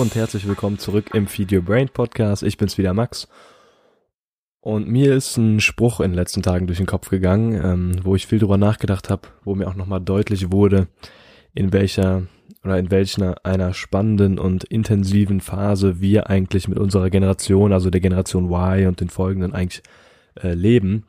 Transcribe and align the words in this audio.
Und 0.00 0.14
herzlich 0.14 0.48
willkommen 0.48 0.78
zurück 0.78 1.10
im 1.12 1.26
Feed 1.26 1.52
Your 1.52 1.60
Brain 1.60 1.90
Podcast. 1.90 2.42
Ich 2.42 2.56
bin's 2.56 2.78
wieder 2.78 2.94
Max. 2.94 3.28
Und 4.62 4.88
mir 4.88 5.14
ist 5.14 5.36
ein 5.36 5.60
Spruch 5.60 6.00
in 6.00 6.12
den 6.12 6.16
letzten 6.16 6.40
Tagen 6.40 6.66
durch 6.66 6.78
den 6.78 6.86
Kopf 6.86 7.10
gegangen, 7.10 7.60
ähm, 7.62 8.00
wo 8.02 8.16
ich 8.16 8.26
viel 8.26 8.38
drüber 8.38 8.56
nachgedacht 8.56 9.10
habe, 9.10 9.28
wo 9.44 9.54
mir 9.54 9.68
auch 9.68 9.74
nochmal 9.74 10.00
deutlich 10.00 10.50
wurde, 10.50 10.88
in 11.52 11.74
welcher 11.74 12.22
oder 12.64 12.78
in 12.78 12.90
welcher 12.90 13.44
einer 13.44 13.74
spannenden 13.74 14.38
und 14.38 14.64
intensiven 14.64 15.42
Phase 15.42 16.00
wir 16.00 16.30
eigentlich 16.30 16.66
mit 16.66 16.78
unserer 16.78 17.10
Generation, 17.10 17.74
also 17.74 17.90
der 17.90 18.00
Generation 18.00 18.50
Y 18.50 18.86
und 18.86 19.02
den 19.02 19.10
folgenden 19.10 19.52
eigentlich 19.52 19.82
äh, 20.42 20.54
leben 20.54 21.04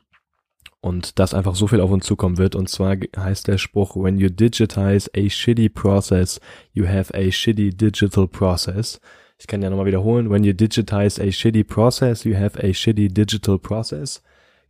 und 0.82 1.20
das 1.20 1.32
einfach 1.32 1.54
so 1.54 1.68
viel 1.68 1.80
auf 1.80 1.92
uns 1.92 2.04
zukommen 2.04 2.38
wird. 2.38 2.56
Und 2.56 2.68
zwar 2.68 2.96
heißt 3.16 3.46
der 3.46 3.56
Spruch, 3.56 3.96
when 3.96 4.18
you 4.18 4.28
digitize 4.28 5.08
a 5.16 5.30
shitty 5.30 5.68
process, 5.68 6.40
you 6.72 6.86
have 6.86 7.14
a 7.14 7.30
shitty 7.30 7.70
digital 7.70 8.26
process. 8.26 9.00
Ich 9.38 9.46
kann 9.46 9.62
ja 9.62 9.70
nochmal 9.70 9.86
wiederholen, 9.86 10.28
when 10.28 10.42
you 10.42 10.52
digitize 10.52 11.22
a 11.22 11.30
shitty 11.30 11.62
process, 11.62 12.24
you 12.24 12.36
have 12.36 12.58
a 12.60 12.74
shitty 12.74 13.08
digital 13.08 13.58
process. 13.58 14.22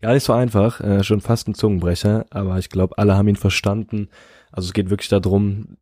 Gar 0.02 0.12
nicht 0.12 0.24
so 0.24 0.34
einfach, 0.34 0.80
äh, 0.80 1.02
schon 1.02 1.22
fast 1.22 1.48
ein 1.48 1.54
Zungenbrecher, 1.54 2.26
aber 2.28 2.58
ich 2.58 2.68
glaube, 2.68 2.98
alle 2.98 3.16
haben 3.16 3.28
ihn 3.28 3.36
verstanden. 3.36 4.08
Also 4.50 4.66
es 4.66 4.74
geht 4.74 4.90
wirklich 4.90 5.08
darum, 5.08 5.78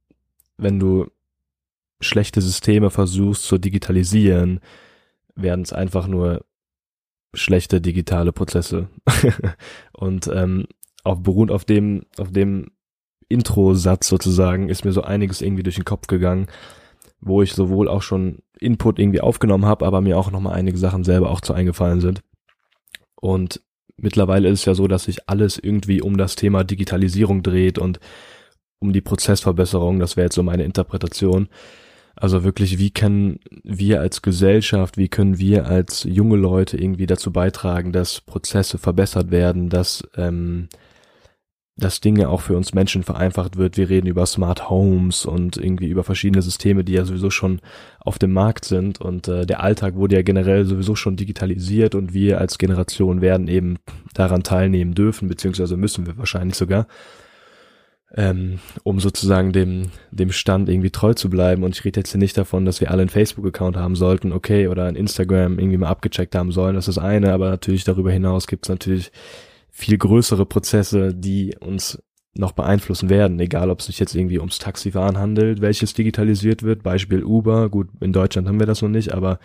wenn 0.56 0.78
du 0.78 1.10
schlechte 2.00 2.40
Systeme 2.40 2.90
versuchst 2.90 3.42
zu 3.42 3.58
digitalisieren, 3.58 4.60
werden 5.34 5.62
es 5.62 5.72
einfach 5.72 6.06
nur 6.06 6.44
schlechte 7.34 7.80
digitale 7.80 8.32
Prozesse. 8.32 8.88
und 9.92 10.28
ähm, 10.32 10.66
auf 11.04 11.22
beruhend 11.22 11.50
auf 11.50 11.64
dem, 11.64 12.02
auf 12.18 12.30
dem 12.30 12.70
Intro-Satz 13.28 14.08
sozusagen 14.08 14.68
ist 14.68 14.84
mir 14.84 14.92
so 14.92 15.02
einiges 15.02 15.40
irgendwie 15.40 15.62
durch 15.62 15.76
den 15.76 15.84
Kopf 15.84 16.08
gegangen, 16.08 16.48
wo 17.20 17.42
ich 17.42 17.52
sowohl 17.52 17.88
auch 17.88 18.02
schon 18.02 18.38
Input 18.58 18.98
irgendwie 18.98 19.20
aufgenommen 19.20 19.66
habe, 19.66 19.86
aber 19.86 20.00
mir 20.00 20.18
auch 20.18 20.30
nochmal 20.30 20.54
einige 20.54 20.78
Sachen 20.78 21.04
selber 21.04 21.30
auch 21.30 21.40
zu 21.40 21.54
eingefallen 21.54 22.00
sind. 22.00 22.22
Und 23.20 23.62
mittlerweile 23.96 24.48
ist 24.48 24.60
es 24.60 24.64
ja 24.64 24.74
so, 24.74 24.88
dass 24.88 25.04
sich 25.04 25.28
alles 25.28 25.58
irgendwie 25.58 26.02
um 26.02 26.16
das 26.16 26.34
Thema 26.34 26.64
Digitalisierung 26.64 27.42
dreht 27.42 27.78
und 27.78 28.00
um 28.80 28.92
die 28.92 29.02
Prozessverbesserung, 29.02 30.00
das 30.00 30.16
wäre 30.16 30.26
jetzt 30.26 30.34
so 30.34 30.42
meine 30.42 30.64
Interpretation. 30.64 31.48
Also 32.16 32.44
wirklich, 32.44 32.78
wie 32.78 32.90
können 32.90 33.40
wir 33.62 34.00
als 34.00 34.22
Gesellschaft, 34.22 34.98
wie 34.98 35.08
können 35.08 35.38
wir 35.38 35.66
als 35.66 36.04
junge 36.04 36.36
Leute 36.36 36.76
irgendwie 36.76 37.06
dazu 37.06 37.32
beitragen, 37.32 37.92
dass 37.92 38.20
Prozesse 38.20 38.78
verbessert 38.78 39.30
werden, 39.30 39.70
dass, 39.70 40.02
ähm, 40.16 40.68
dass 41.76 42.00
Dinge 42.00 42.28
auch 42.28 42.42
für 42.42 42.56
uns 42.56 42.74
Menschen 42.74 43.04
vereinfacht 43.04 43.56
wird. 43.56 43.78
Wir 43.78 43.88
reden 43.88 44.06
über 44.06 44.26
Smart 44.26 44.68
Homes 44.68 45.24
und 45.24 45.56
irgendwie 45.56 45.88
über 45.88 46.04
verschiedene 46.04 46.42
Systeme, 46.42 46.84
die 46.84 46.92
ja 46.92 47.06
sowieso 47.06 47.30
schon 47.30 47.60
auf 48.00 48.18
dem 48.18 48.32
Markt 48.32 48.66
sind. 48.66 49.00
Und 49.00 49.28
äh, 49.28 49.46
der 49.46 49.62
Alltag 49.62 49.94
wurde 49.94 50.16
ja 50.16 50.22
generell 50.22 50.66
sowieso 50.66 50.94
schon 50.94 51.16
digitalisiert 51.16 51.94
und 51.94 52.12
wir 52.12 52.38
als 52.38 52.58
Generation 52.58 53.22
werden 53.22 53.48
eben 53.48 53.78
daran 54.12 54.42
teilnehmen 54.42 54.94
dürfen, 54.94 55.28
beziehungsweise 55.28 55.78
müssen 55.78 56.06
wir 56.06 56.18
wahrscheinlich 56.18 56.56
sogar 56.56 56.86
ähm, 58.16 58.58
um 58.82 58.98
sozusagen 58.98 59.52
dem, 59.52 59.90
dem 60.10 60.32
Stand 60.32 60.68
irgendwie 60.68 60.90
treu 60.90 61.14
zu 61.14 61.30
bleiben. 61.30 61.62
Und 61.62 61.76
ich 61.76 61.84
rede 61.84 62.00
jetzt 62.00 62.10
hier 62.10 62.18
nicht 62.18 62.36
davon, 62.36 62.64
dass 62.64 62.80
wir 62.80 62.90
alle 62.90 63.02
einen 63.02 63.08
Facebook-Account 63.08 63.76
haben 63.76 63.94
sollten, 63.94 64.32
okay, 64.32 64.66
oder 64.66 64.86
ein 64.86 64.96
Instagram 64.96 65.58
irgendwie 65.58 65.78
mal 65.78 65.88
abgecheckt 65.88 66.34
haben 66.34 66.52
sollen. 66.52 66.74
Das 66.74 66.88
ist 66.88 66.98
eine, 66.98 67.32
aber 67.32 67.50
natürlich 67.50 67.84
darüber 67.84 68.10
hinaus 68.10 68.46
gibt 68.46 68.66
es 68.66 68.68
natürlich 68.68 69.12
viel 69.70 69.98
größere 69.98 70.44
Prozesse, 70.44 71.14
die 71.14 71.56
uns 71.60 72.02
noch 72.34 72.52
beeinflussen 72.52 73.10
werden, 73.10 73.40
egal 73.40 73.70
ob 73.70 73.80
es 73.80 73.86
sich 73.86 73.98
jetzt 73.98 74.14
irgendwie 74.14 74.38
ums 74.38 74.58
Taxifahren 74.58 75.18
handelt, 75.18 75.60
welches 75.60 75.94
digitalisiert 75.94 76.62
wird, 76.62 76.82
Beispiel 76.82 77.24
Uber, 77.24 77.68
gut, 77.68 77.88
in 78.00 78.12
Deutschland 78.12 78.46
haben 78.46 78.60
wir 78.60 78.66
das 78.66 78.82
noch 78.82 78.88
nicht, 78.88 79.12
aber 79.12 79.40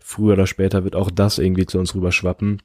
früher 0.00 0.32
oder 0.32 0.46
später 0.46 0.84
wird 0.84 0.96
auch 0.96 1.10
das 1.10 1.38
irgendwie 1.38 1.66
zu 1.66 1.78
uns 1.78 1.94
rüberschwappen 1.94 2.62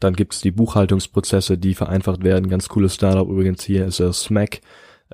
dann 0.00 0.14
gibt 0.14 0.34
es 0.34 0.40
die 0.40 0.50
Buchhaltungsprozesse, 0.50 1.58
die 1.58 1.74
vereinfacht 1.74 2.24
werden. 2.24 2.48
Ganz 2.48 2.68
cooles 2.68 2.94
Startup 2.94 3.28
übrigens 3.28 3.62
hier 3.64 3.86
ist 3.86 4.00
äh, 4.00 4.12
Smack. 4.12 4.60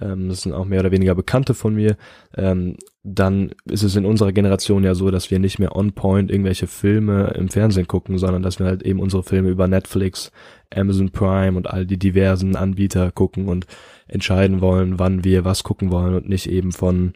Ähm, 0.01 0.29
das 0.29 0.43
sind 0.43 0.53
auch 0.53 0.65
mehr 0.65 0.81
oder 0.81 0.91
weniger 0.91 1.15
Bekannte 1.15 1.55
von 1.55 1.75
mir. 1.75 1.97
Ähm, 2.37 2.77
dann 3.03 3.53
ist 3.65 3.83
es 3.83 3.97
in 3.97 4.05
unserer 4.05 4.33
Generation 4.33 4.85
ja 4.85 4.95
so, 4.95 5.11
dass 5.11 5.31
wir 5.31 5.39
nicht 5.39 5.59
mehr 5.59 5.75
on 5.75 5.93
point 5.93 6.31
irgendwelche 6.31 6.67
Filme 6.67 7.33
im 7.37 7.49
Fernsehen 7.49 7.89
gucken, 7.89 8.19
sondern 8.19 8.43
dass 8.43 8.59
wir 8.59 8.67
halt 8.67 8.83
eben 8.83 9.01
unsere 9.01 9.23
Filme 9.23 9.49
über 9.49 9.67
Netflix, 9.67 10.31
Amazon 10.75 11.11
Prime 11.11 11.57
und 11.57 11.69
all 11.69 11.87
die 11.87 11.99
diversen 11.99 12.55
Anbieter 12.57 13.11
gucken 13.11 13.49
und 13.49 13.67
entscheiden 14.07 14.61
wollen, 14.61 14.99
wann 14.99 15.25
wir 15.25 15.45
was 15.45 15.65
gucken 15.65 15.91
wollen 15.91 16.15
und 16.15 16.29
nicht 16.29 16.49
eben 16.49 16.73
von 16.73 17.15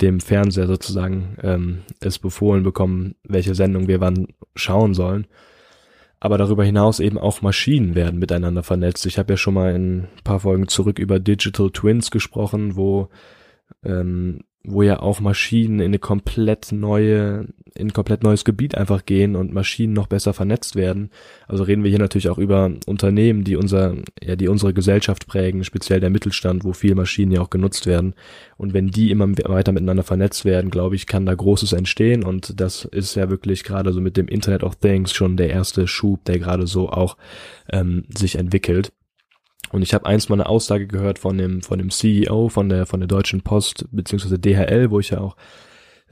dem 0.00 0.20
Fernseher 0.20 0.66
sozusagen 0.66 1.36
ähm, 1.42 1.78
es 2.00 2.18
befohlen 2.18 2.62
bekommen, 2.62 3.14
welche 3.24 3.54
Sendung 3.54 3.88
wir 3.88 4.00
wann 4.00 4.28
schauen 4.54 4.94
sollen 4.94 5.26
aber 6.22 6.38
darüber 6.38 6.62
hinaus 6.62 7.00
eben 7.00 7.18
auch 7.18 7.42
Maschinen 7.42 7.96
werden 7.96 8.20
miteinander 8.20 8.62
vernetzt. 8.62 9.06
Ich 9.06 9.18
habe 9.18 9.32
ja 9.32 9.36
schon 9.36 9.54
mal 9.54 9.74
in 9.74 10.02
ein 10.02 10.08
paar 10.22 10.38
Folgen 10.38 10.68
zurück 10.68 11.00
über 11.00 11.18
Digital 11.18 11.70
Twins 11.70 12.12
gesprochen, 12.12 12.76
wo 12.76 13.08
ähm, 13.84 14.44
wo 14.64 14.82
ja 14.82 15.00
auch 15.00 15.20
Maschinen 15.20 15.80
in 15.80 15.86
eine 15.86 15.98
komplett 15.98 16.70
neue, 16.70 17.48
in 17.74 17.88
ein 17.88 17.92
komplett 17.92 18.22
neues 18.22 18.44
Gebiet 18.44 18.76
einfach 18.76 19.04
gehen 19.04 19.34
und 19.34 19.52
Maschinen 19.52 19.92
noch 19.92 20.06
besser 20.06 20.34
vernetzt 20.34 20.76
werden. 20.76 21.10
Also 21.48 21.64
reden 21.64 21.82
wir 21.82 21.90
hier 21.90 21.98
natürlich 21.98 22.28
auch 22.28 22.38
über 22.38 22.70
Unternehmen, 22.86 23.42
die 23.42 23.56
unser, 23.56 23.96
ja, 24.22 24.36
die 24.36 24.46
unsere 24.46 24.72
Gesellschaft 24.72 25.26
prägen, 25.26 25.64
speziell 25.64 25.98
der 25.98 26.10
Mittelstand, 26.10 26.64
wo 26.64 26.72
viel 26.72 26.94
Maschinen 26.94 27.32
ja 27.32 27.40
auch 27.40 27.50
genutzt 27.50 27.86
werden. 27.86 28.14
Und 28.56 28.72
wenn 28.72 28.88
die 28.88 29.10
immer 29.10 29.28
weiter 29.28 29.72
miteinander 29.72 30.04
vernetzt 30.04 30.44
werden, 30.44 30.70
glaube 30.70 30.94
ich, 30.94 31.08
kann 31.08 31.26
da 31.26 31.34
Großes 31.34 31.72
entstehen. 31.72 32.22
Und 32.22 32.60
das 32.60 32.84
ist 32.84 33.16
ja 33.16 33.30
wirklich 33.30 33.64
gerade 33.64 33.92
so 33.92 34.00
mit 34.00 34.16
dem 34.16 34.28
Internet 34.28 34.62
of 34.62 34.76
Things 34.76 35.12
schon 35.12 35.36
der 35.36 35.50
erste 35.50 35.88
Schub, 35.88 36.24
der 36.24 36.38
gerade 36.38 36.68
so 36.68 36.88
auch 36.88 37.16
ähm, 37.70 38.04
sich 38.16 38.36
entwickelt. 38.36 38.92
Und 39.72 39.82
ich 39.82 39.94
habe 39.94 40.06
eins 40.06 40.28
mal 40.28 40.36
eine 40.36 40.48
Aussage 40.48 40.86
gehört 40.86 41.18
von 41.18 41.36
dem, 41.38 41.62
von 41.62 41.78
dem 41.78 41.90
CEO 41.90 42.48
von 42.48 42.68
der, 42.68 42.86
von 42.86 43.00
der 43.00 43.08
Deutschen 43.08 43.42
Post, 43.42 43.86
beziehungsweise 43.90 44.38
DHL, 44.38 44.90
wo 44.90 45.00
ich 45.00 45.10
ja 45.10 45.20
auch 45.20 45.36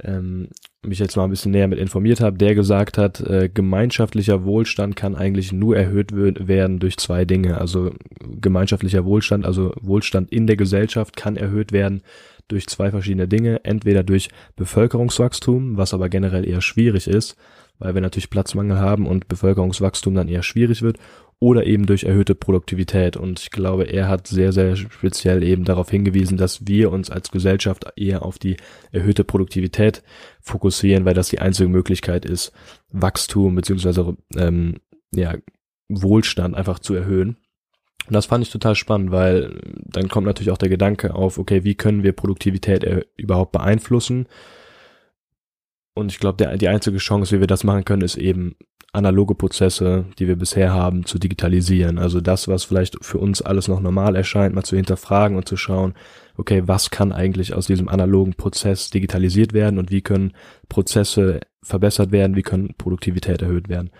ähm, 0.02 0.48
mich 0.82 0.98
jetzt 0.98 1.16
mal 1.16 1.24
ein 1.24 1.30
bisschen 1.30 1.52
näher 1.52 1.68
mit 1.68 1.78
informiert 1.78 2.20
habe, 2.20 2.38
der 2.38 2.54
gesagt 2.54 2.96
hat, 2.96 3.20
äh, 3.20 3.50
gemeinschaftlicher 3.52 4.44
Wohlstand 4.44 4.96
kann 4.96 5.14
eigentlich 5.14 5.52
nur 5.52 5.76
erhöht 5.76 6.12
werden 6.14 6.78
durch 6.78 6.96
zwei 6.96 7.24
Dinge. 7.24 7.58
Also 7.58 7.92
gemeinschaftlicher 8.40 9.04
Wohlstand, 9.04 9.44
also 9.44 9.74
Wohlstand 9.80 10.32
in 10.32 10.46
der 10.46 10.56
Gesellschaft 10.56 11.16
kann 11.16 11.36
erhöht 11.36 11.72
werden 11.72 12.02
durch 12.48 12.66
zwei 12.66 12.90
verschiedene 12.90 13.28
Dinge. 13.28 13.64
Entweder 13.64 14.02
durch 14.02 14.30
Bevölkerungswachstum, 14.56 15.76
was 15.76 15.92
aber 15.92 16.08
generell 16.08 16.48
eher 16.48 16.62
schwierig 16.62 17.06
ist, 17.06 17.36
weil 17.80 17.94
wir 17.94 18.00
natürlich 18.00 18.30
Platzmangel 18.30 18.78
haben 18.78 19.06
und 19.06 19.26
Bevölkerungswachstum 19.26 20.14
dann 20.14 20.28
eher 20.28 20.44
schwierig 20.44 20.82
wird 20.82 20.98
oder 21.40 21.66
eben 21.66 21.86
durch 21.86 22.04
erhöhte 22.04 22.34
Produktivität. 22.34 23.16
Und 23.16 23.40
ich 23.40 23.50
glaube, 23.50 23.84
er 23.84 24.08
hat 24.08 24.26
sehr, 24.26 24.52
sehr 24.52 24.76
speziell 24.76 25.42
eben 25.42 25.64
darauf 25.64 25.90
hingewiesen, 25.90 26.36
dass 26.36 26.66
wir 26.66 26.92
uns 26.92 27.10
als 27.10 27.30
Gesellschaft 27.30 27.86
eher 27.96 28.22
auf 28.22 28.38
die 28.38 28.58
erhöhte 28.92 29.24
Produktivität 29.24 30.02
fokussieren, 30.40 31.06
weil 31.06 31.14
das 31.14 31.30
die 31.30 31.40
einzige 31.40 31.70
Möglichkeit 31.70 32.26
ist, 32.26 32.52
Wachstum 32.92 33.54
beziehungsweise 33.54 34.16
ähm, 34.36 34.76
ja, 35.14 35.34
Wohlstand 35.88 36.54
einfach 36.54 36.78
zu 36.78 36.94
erhöhen. 36.94 37.38
Und 38.06 38.14
das 38.14 38.26
fand 38.26 38.44
ich 38.44 38.50
total 38.50 38.74
spannend, 38.74 39.10
weil 39.10 39.60
dann 39.86 40.08
kommt 40.08 40.26
natürlich 40.26 40.50
auch 40.50 40.58
der 40.58 40.68
Gedanke 40.68 41.14
auf, 41.14 41.38
okay, 41.38 41.64
wie 41.64 41.74
können 41.74 42.02
wir 42.02 42.12
Produktivität 42.12 42.84
überhaupt 43.16 43.52
beeinflussen? 43.52 44.26
Und 46.00 46.10
ich 46.10 46.18
glaube, 46.18 46.56
die 46.56 46.68
einzige 46.68 46.96
Chance, 46.96 47.36
wie 47.36 47.40
wir 47.40 47.46
das 47.46 47.62
machen 47.62 47.84
können, 47.84 48.00
ist 48.00 48.16
eben 48.16 48.56
analoge 48.92 49.34
Prozesse, 49.34 50.06
die 50.18 50.26
wir 50.26 50.36
bisher 50.36 50.72
haben, 50.72 51.04
zu 51.04 51.18
digitalisieren. 51.18 51.98
Also 51.98 52.22
das, 52.22 52.48
was 52.48 52.64
vielleicht 52.64 53.04
für 53.04 53.18
uns 53.18 53.42
alles 53.42 53.68
noch 53.68 53.80
normal 53.80 54.16
erscheint, 54.16 54.54
mal 54.54 54.64
zu 54.64 54.76
hinterfragen 54.76 55.36
und 55.36 55.46
zu 55.46 55.58
schauen, 55.58 55.94
okay, 56.36 56.62
was 56.64 56.90
kann 56.90 57.12
eigentlich 57.12 57.52
aus 57.54 57.66
diesem 57.66 57.88
analogen 57.88 58.32
Prozess 58.32 58.88
digitalisiert 58.88 59.52
werden 59.52 59.78
und 59.78 59.90
wie 59.90 60.00
können 60.00 60.32
Prozesse 60.70 61.40
verbessert 61.62 62.12
werden, 62.12 62.34
wie 62.34 62.42
können 62.42 62.74
Produktivität 62.78 63.42
erhöht 63.42 63.68
werden. 63.68 63.90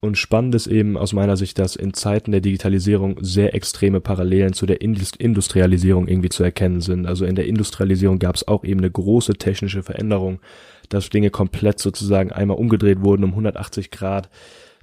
Und 0.00 0.18
spannend 0.18 0.54
ist 0.54 0.66
eben 0.66 0.98
aus 0.98 1.12
meiner 1.14 1.36
Sicht, 1.36 1.58
dass 1.58 1.74
in 1.74 1.94
Zeiten 1.94 2.30
der 2.30 2.42
Digitalisierung 2.42 3.16
sehr 3.22 3.54
extreme 3.54 4.00
Parallelen 4.00 4.52
zu 4.52 4.66
der 4.66 4.80
Industrialisierung 4.82 6.06
irgendwie 6.06 6.28
zu 6.28 6.44
erkennen 6.44 6.80
sind. 6.80 7.06
Also 7.06 7.24
in 7.24 7.34
der 7.34 7.46
Industrialisierung 7.46 8.18
gab 8.18 8.36
es 8.36 8.46
auch 8.46 8.62
eben 8.62 8.80
eine 8.80 8.90
große 8.90 9.34
technische 9.34 9.82
Veränderung, 9.82 10.40
dass 10.88 11.10
Dinge 11.10 11.30
komplett 11.30 11.78
sozusagen 11.78 12.32
einmal 12.32 12.56
umgedreht 12.56 13.02
wurden 13.02 13.24
um 13.24 13.30
180 13.30 13.90
Grad. 13.90 14.30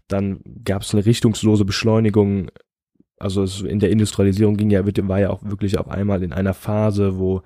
Dann 0.08 0.42
gab 0.66 0.82
es 0.82 0.94
eine 0.94 1.06
richtungslose 1.06 1.66
Beschleunigung. 1.66 2.50
Also 3.20 3.44
in 3.66 3.80
der 3.80 3.92
Industrialisierung 3.92 4.58
ging 4.58 4.70
ja, 4.70 4.86
war 4.86 5.20
ja 5.20 5.30
auch 5.30 5.44
wirklich 5.44 5.78
auf 5.78 5.88
einmal 5.88 6.24
in 6.24 6.34
einer 6.34 6.54
Phase, 6.54 7.18
wo 7.18 7.42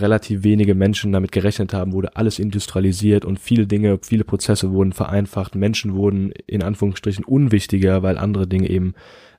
relativ 0.00 0.44
wenige 0.44 0.74
Menschen 0.74 1.12
damit 1.12 1.32
gerechnet 1.32 1.72
haben, 1.72 1.92
wurde 1.92 2.16
alles 2.16 2.38
industrialisiert 2.38 3.24
und 3.24 3.38
viele 3.38 3.66
Dinge, 3.66 3.98
viele 4.02 4.24
Prozesse 4.24 4.72
wurden 4.72 4.92
vereinfacht, 4.92 5.54
Menschen 5.54 5.94
wurden 5.94 6.32
in 6.46 6.62
Anführungsstrichen 6.62 7.24
unwichtiger, 7.24 8.02
weil 8.02 8.18
andere 8.18 8.46
Dinge 8.46 8.70
eben, 8.70 8.94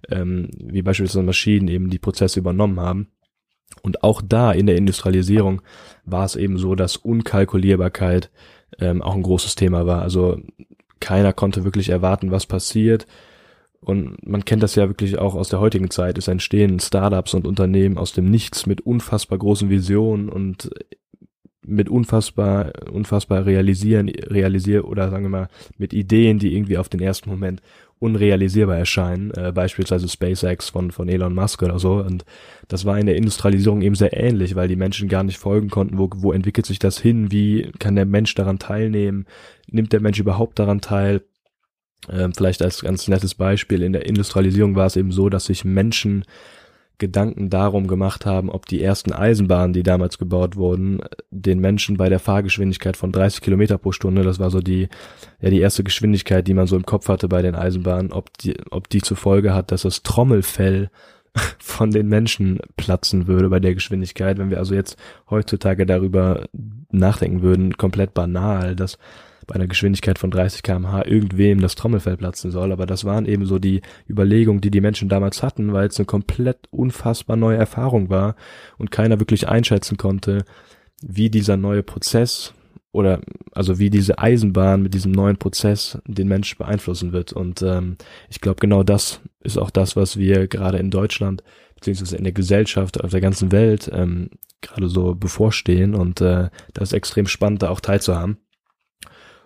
ähm, 0.10 0.50
wie 0.57 0.81
beispielsweise 0.81 1.24
Maschinen 1.24 1.68
eben 1.68 1.89
die 1.89 2.00
Prozesse 2.00 2.39
übernommen 2.39 2.80
haben. 2.80 3.07
Und 3.81 4.04
auch 4.04 4.22
da 4.22 4.51
in 4.51 4.66
der 4.66 4.77
Industrialisierung 4.77 5.62
war 6.06 6.25
es 6.25 6.36
eben 6.36 6.57
so, 6.57 6.75
dass 6.75 6.98
Unkalkulierbarkeit 6.98 8.30
ähm, 8.80 9.01
auch 9.01 9.16
ein 9.16 9.24
großes 9.24 9.56
Thema 9.56 9.86
war. 9.86 10.01
Also 10.01 10.39
keiner 11.00 11.33
konnte 11.33 11.63
wirklich 11.63 11.89
erwarten, 11.89 12.31
was 12.31 12.45
passiert. 12.45 13.06
Und 13.81 14.25
man 14.25 14.44
kennt 14.45 14.63
das 14.63 14.75
ja 14.75 14.88
wirklich 14.88 15.19
auch 15.19 15.36
aus 15.36 15.50
der 15.50 15.60
heutigen 15.60 15.92
Zeit. 15.92 16.18
Es 16.18 16.27
entstehen 16.27 16.80
Startups 16.80 17.36
und 17.36 17.45
Unternehmen 17.45 17.98
aus 17.98 18.13
dem 18.13 18.25
Nichts 18.25 18.66
mit 18.66 18.81
unfassbar 18.81 19.38
großen 19.38 19.69
Visionen 19.69 20.30
und 20.30 20.72
mit 21.68 21.89
unfassbar, 21.89 22.72
unfassbar 22.92 23.45
realisieren, 23.45 24.10
realisier 24.10 24.88
oder 24.88 25.10
sagen 25.10 25.25
wir 25.25 25.30
mal 25.30 25.50
mit 25.77 25.94
Ideen, 25.94 26.39
die 26.39 26.56
irgendwie 26.56 26.77
auf 26.77 26.89
den 26.89 27.00
ersten 27.01 27.30
Moment 27.30 27.62
unrealisierbar 28.00 28.77
erscheinen, 28.77 29.31
äh, 29.31 29.51
beispielsweise 29.53 30.07
SpaceX 30.07 30.69
von, 30.69 30.92
von 30.92 31.07
Elon 31.07 31.33
Musk 31.33 31.63
oder 31.63 31.80
so. 31.80 31.95
Und 31.95 32.25
das 32.68 32.86
war 32.86 33.00
in 33.00 33.06
der 33.06 33.15
Industrialisierung 33.15 33.81
eben 33.81 33.95
sehr 33.95 34.15
ähnlich, 34.15 34.56
weil 34.56 34.68
die 34.68 34.75
Menschen 34.75 35.07
gar 35.07 35.24
nicht 35.24 35.38
folgen 35.38 35.69
konnten, 35.69 35.97
wo, 35.97 36.09
wo 36.15 36.31
entwickelt 36.31 36.65
sich 36.65 36.80
das 36.80 37.00
hin, 37.00 37.31
wie 37.31 37.71
kann 37.80 37.95
der 37.95 38.06
Mensch 38.06 38.36
daran 38.36 38.59
teilnehmen, 38.59 39.25
nimmt 39.68 39.94
der 39.94 40.01
Mensch 40.01 40.19
überhaupt 40.19 40.59
daran 40.59 40.81
teil. 40.81 41.21
Ähm, 42.09 42.33
vielleicht 42.33 42.62
als 42.62 42.81
ganz 42.81 43.07
nettes 43.07 43.33
Beispiel, 43.33 43.81
in 43.81 43.94
der 43.94 44.06
Industrialisierung 44.06 44.75
war 44.75 44.88
es 44.88 44.95
eben 44.95 45.12
so, 45.12 45.30
dass 45.30 45.45
sich 45.45 45.65
Menschen 45.65 46.25
Gedanken 46.97 47.50
darum 47.50 47.88
gemacht 47.88 48.25
haben, 48.25 48.50
ob 48.50 48.65
die 48.65 48.81
ersten 48.81 49.12
Eisenbahnen, 49.12 49.74
die 49.74 49.83
damals 49.83 50.18
gebaut 50.18 50.56
wurden, 50.56 51.01
den 51.30 51.59
Menschen 51.59 51.97
bei 51.97 52.09
der 52.09 52.19
Fahrgeschwindigkeit 52.19 52.95
von 52.97 53.12
30 53.12 53.42
Kilometer 53.42 53.77
pro 53.77 53.92
Stunde, 53.92 54.24
das 54.24 54.39
war 54.39 54.50
so 54.50 54.59
die, 54.59 54.89
ja, 55.42 55.50
die 55.50 55.59
erste 55.59 55.83
Geschwindigkeit, 55.83 56.47
die 56.47 56.53
man 56.53 56.68
so 56.68 56.75
im 56.75 56.86
Kopf 56.86 57.09
hatte 57.09 57.27
bei 57.27 57.42
den 57.42 57.56
Eisenbahnen, 57.56 58.12
ob 58.12 58.38
die, 58.38 58.56
ob 58.71 58.89
die 58.89 59.01
zur 59.01 59.18
Folge 59.18 59.53
hat, 59.53 59.71
dass 59.71 59.81
das 59.81 60.03
Trommelfell 60.03 60.89
von 61.59 61.92
den 61.92 62.07
Menschen 62.07 62.59
platzen 62.77 63.27
würde 63.27 63.50
bei 63.50 63.59
der 63.59 63.74
Geschwindigkeit. 63.74 64.38
Wenn 64.38 64.50
wir 64.50 64.59
also 64.59 64.74
jetzt 64.74 64.98
heutzutage 65.30 65.86
darüber 65.86 66.45
nachdenken 66.91 67.41
würden, 67.41 67.77
komplett 67.77 68.13
banal, 68.13 68.75
dass 68.75 68.98
bei 69.47 69.56
einer 69.56 69.68
Geschwindigkeit 69.68 70.19
von 70.19 70.31
30 70.31 70.63
kmh 70.63 71.06
irgendwem 71.06 71.62
das 71.62 71.75
Trommelfell 71.75 72.18
platzen 72.18 72.51
soll. 72.51 72.71
Aber 72.71 72.86
das 72.86 73.06
waren 73.06 73.25
eben 73.25 73.45
so 73.45 73.59
die 73.59 73.81
Überlegungen, 74.09 74.62
die 74.62 74.71
die 74.71 74.81
Menschen 74.81 75.09
damals 75.09 75.44
hatten, 75.44 75.74
weil 75.74 75.88
es 75.88 75.97
eine 75.97 76.06
komplett 76.06 76.68
unfassbar 76.71 77.38
neue 77.38 77.57
Erfahrung 77.57 78.09
war 78.09 78.36
und 78.77 78.92
keiner 78.92 79.19
wirklich 79.19 79.47
einschätzen 79.47 79.97
konnte, 79.97 80.45
wie 81.01 81.30
dieser 81.30 81.57
neue 81.57 81.83
Prozess 81.83 82.53
oder 82.92 83.19
also 83.51 83.77
wie 83.77 83.89
diese 83.89 84.19
Eisenbahn 84.19 84.81
mit 84.81 84.94
diesem 84.94 85.12
neuen 85.12 85.36
Prozess 85.36 85.98
den 86.07 86.30
Mensch 86.30 86.57
beeinflussen 86.57 87.12
wird. 87.12 87.33
Und 87.33 87.62
ähm, 87.62 87.98
ich 88.30 88.39
glaube, 88.39 88.62
genau 88.62 88.83
das 88.83 89.19
ist 89.41 89.57
auch 89.57 89.69
das, 89.69 89.98
was 89.98 90.18
wir 90.18 90.48
gerade 90.48 90.77
in 90.77 90.91
Deutschland 90.91 91.44
beziehungsweise 91.75 92.15
in 92.15 92.24
der 92.24 92.33
Gesellschaft 92.33 93.03
auf 93.03 93.12
der 93.12 93.19
ganzen 93.21 93.51
Welt 93.51 93.91
ähm, 93.94 94.30
gerade 94.62 94.88
so 94.88 95.13
bevorstehen. 95.13 95.94
Und 95.94 96.21
äh, 96.21 96.50
das 96.74 96.89
ist 96.89 96.94
extrem 96.94 97.27
spannend, 97.27 97.63
da 97.63 97.69
auch 97.69 97.81
teilzuhaben. 97.81 98.38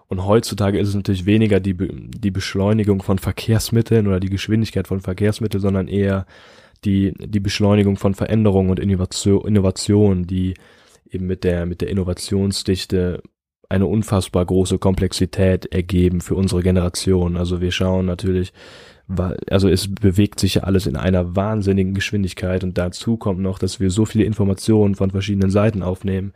Und 0.09 0.25
heutzutage 0.25 0.79
ist 0.79 0.89
es 0.89 0.95
natürlich 0.95 1.27
weniger 1.27 1.59
die, 1.59 1.75
die 1.77 2.31
Beschleunigung 2.31 3.03
von 3.03 3.19
Verkehrsmitteln 3.19 4.07
oder 4.07 4.19
die 4.19 4.31
Geschwindigkeit 4.31 4.87
von 4.87 5.01
Verkehrsmitteln, 5.01 5.61
sondern 5.61 5.87
eher 5.87 6.25
die, 6.83 7.13
die 7.19 7.39
Beschleunigung 7.39 7.95
von 7.95 8.15
Veränderungen 8.15 8.71
und 8.71 8.79
Innovation, 8.79 9.47
Innovation, 9.47 10.25
die 10.25 10.55
eben 11.11 11.27
mit 11.27 11.43
der, 11.43 11.67
mit 11.67 11.81
der 11.81 11.89
Innovationsdichte 11.89 13.21
eine 13.69 13.85
unfassbar 13.85 14.45
große 14.45 14.79
Komplexität 14.79 15.67
ergeben 15.67 16.21
für 16.21 16.33
unsere 16.33 16.63
Generation. 16.63 17.37
Also 17.37 17.61
wir 17.61 17.71
schauen 17.71 18.07
natürlich, 18.07 18.51
also 19.47 19.69
es 19.69 19.93
bewegt 19.93 20.39
sich 20.39 20.55
ja 20.55 20.63
alles 20.63 20.87
in 20.87 20.95
einer 20.95 21.35
wahnsinnigen 21.35 21.93
Geschwindigkeit 21.93 22.63
und 22.63 22.79
dazu 22.79 23.17
kommt 23.17 23.41
noch, 23.41 23.59
dass 23.59 23.79
wir 23.79 23.91
so 23.91 24.05
viele 24.05 24.23
Informationen 24.23 24.95
von 24.95 25.11
verschiedenen 25.11 25.51
Seiten 25.51 25.83
aufnehmen, 25.83 26.33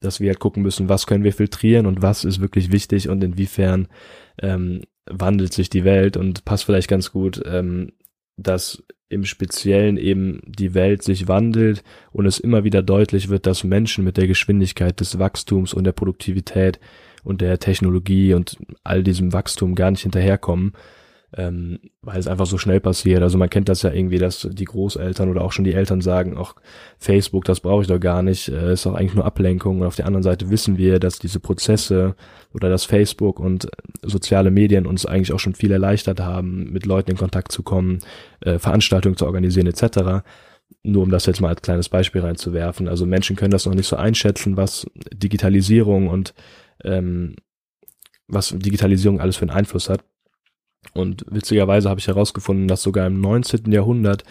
dass 0.00 0.20
wir 0.20 0.28
halt 0.28 0.40
gucken 0.40 0.62
müssen, 0.62 0.88
was 0.88 1.06
können 1.06 1.24
wir 1.24 1.32
filtrieren 1.32 1.86
und 1.86 2.02
was 2.02 2.24
ist 2.24 2.40
wirklich 2.40 2.72
wichtig 2.72 3.08
und 3.08 3.22
inwiefern 3.24 3.88
ähm, 4.40 4.82
wandelt 5.06 5.52
sich 5.52 5.70
die 5.70 5.84
Welt 5.84 6.16
und 6.16 6.44
passt 6.44 6.64
vielleicht 6.64 6.88
ganz 6.88 7.12
gut, 7.12 7.42
ähm, 7.46 7.92
dass 8.36 8.82
im 9.08 9.24
Speziellen 9.24 9.96
eben 9.96 10.40
die 10.44 10.74
Welt 10.74 11.02
sich 11.02 11.28
wandelt 11.28 11.84
und 12.12 12.26
es 12.26 12.40
immer 12.40 12.64
wieder 12.64 12.82
deutlich 12.82 13.28
wird, 13.28 13.46
dass 13.46 13.64
Menschen 13.64 14.04
mit 14.04 14.16
der 14.16 14.26
Geschwindigkeit 14.26 14.98
des 14.98 15.18
Wachstums 15.18 15.72
und 15.72 15.84
der 15.84 15.92
Produktivität 15.92 16.80
und 17.22 17.40
der 17.40 17.58
Technologie 17.58 18.34
und 18.34 18.58
all 18.82 19.02
diesem 19.02 19.32
Wachstum 19.32 19.74
gar 19.74 19.90
nicht 19.92 20.02
hinterherkommen 20.02 20.72
ähm, 21.36 21.78
weil 22.00 22.18
es 22.18 22.28
einfach 22.28 22.46
so 22.46 22.56
schnell 22.56 22.80
passiert. 22.80 23.22
Also 23.22 23.36
man 23.36 23.50
kennt 23.50 23.68
das 23.68 23.82
ja 23.82 23.92
irgendwie, 23.92 24.18
dass 24.18 24.48
die 24.50 24.64
Großeltern 24.64 25.28
oder 25.28 25.42
auch 25.42 25.52
schon 25.52 25.64
die 25.64 25.74
Eltern 25.74 26.00
sagen, 26.00 26.36
auch 26.36 26.54
Facebook, 26.98 27.44
das 27.44 27.60
brauche 27.60 27.82
ich 27.82 27.88
doch 27.88 28.00
gar 28.00 28.22
nicht, 28.22 28.48
äh, 28.48 28.72
ist 28.72 28.86
doch 28.86 28.94
eigentlich 28.94 29.14
nur 29.14 29.26
Ablenkung. 29.26 29.80
Und 29.80 29.86
auf 29.86 29.96
der 29.96 30.06
anderen 30.06 30.22
Seite 30.22 30.50
wissen 30.50 30.78
wir, 30.78 30.98
dass 30.98 31.18
diese 31.18 31.38
Prozesse 31.38 32.16
oder 32.54 32.70
dass 32.70 32.86
Facebook 32.86 33.38
und 33.38 33.68
soziale 34.02 34.50
Medien 34.50 34.86
uns 34.86 35.04
eigentlich 35.04 35.32
auch 35.32 35.38
schon 35.38 35.54
viel 35.54 35.72
erleichtert 35.72 36.20
haben, 36.20 36.72
mit 36.72 36.86
Leuten 36.86 37.10
in 37.10 37.18
Kontakt 37.18 37.52
zu 37.52 37.62
kommen, 37.62 37.98
äh, 38.40 38.58
Veranstaltungen 38.58 39.16
zu 39.16 39.26
organisieren 39.26 39.66
etc. 39.66 40.24
Nur 40.82 41.02
um 41.02 41.10
das 41.10 41.26
jetzt 41.26 41.42
mal 41.42 41.48
als 41.48 41.60
kleines 41.60 41.90
Beispiel 41.90 42.22
reinzuwerfen. 42.22 42.88
Also 42.88 43.04
Menschen 43.04 43.36
können 43.36 43.50
das 43.50 43.66
noch 43.66 43.74
nicht 43.74 43.88
so 43.88 43.96
einschätzen, 43.96 44.56
was 44.56 44.86
Digitalisierung 45.12 46.08
und 46.08 46.32
ähm, 46.82 47.36
was 48.26 48.54
Digitalisierung 48.56 49.20
alles 49.20 49.36
für 49.36 49.42
einen 49.42 49.50
Einfluss 49.50 49.90
hat. 49.90 50.02
Und 50.94 51.24
witzigerweise 51.30 51.88
habe 51.88 52.00
ich 52.00 52.08
herausgefunden, 52.08 52.68
dass 52.68 52.82
sogar 52.82 53.06
im 53.06 53.20
19. 53.20 53.70
Jahrhundert 53.72 54.24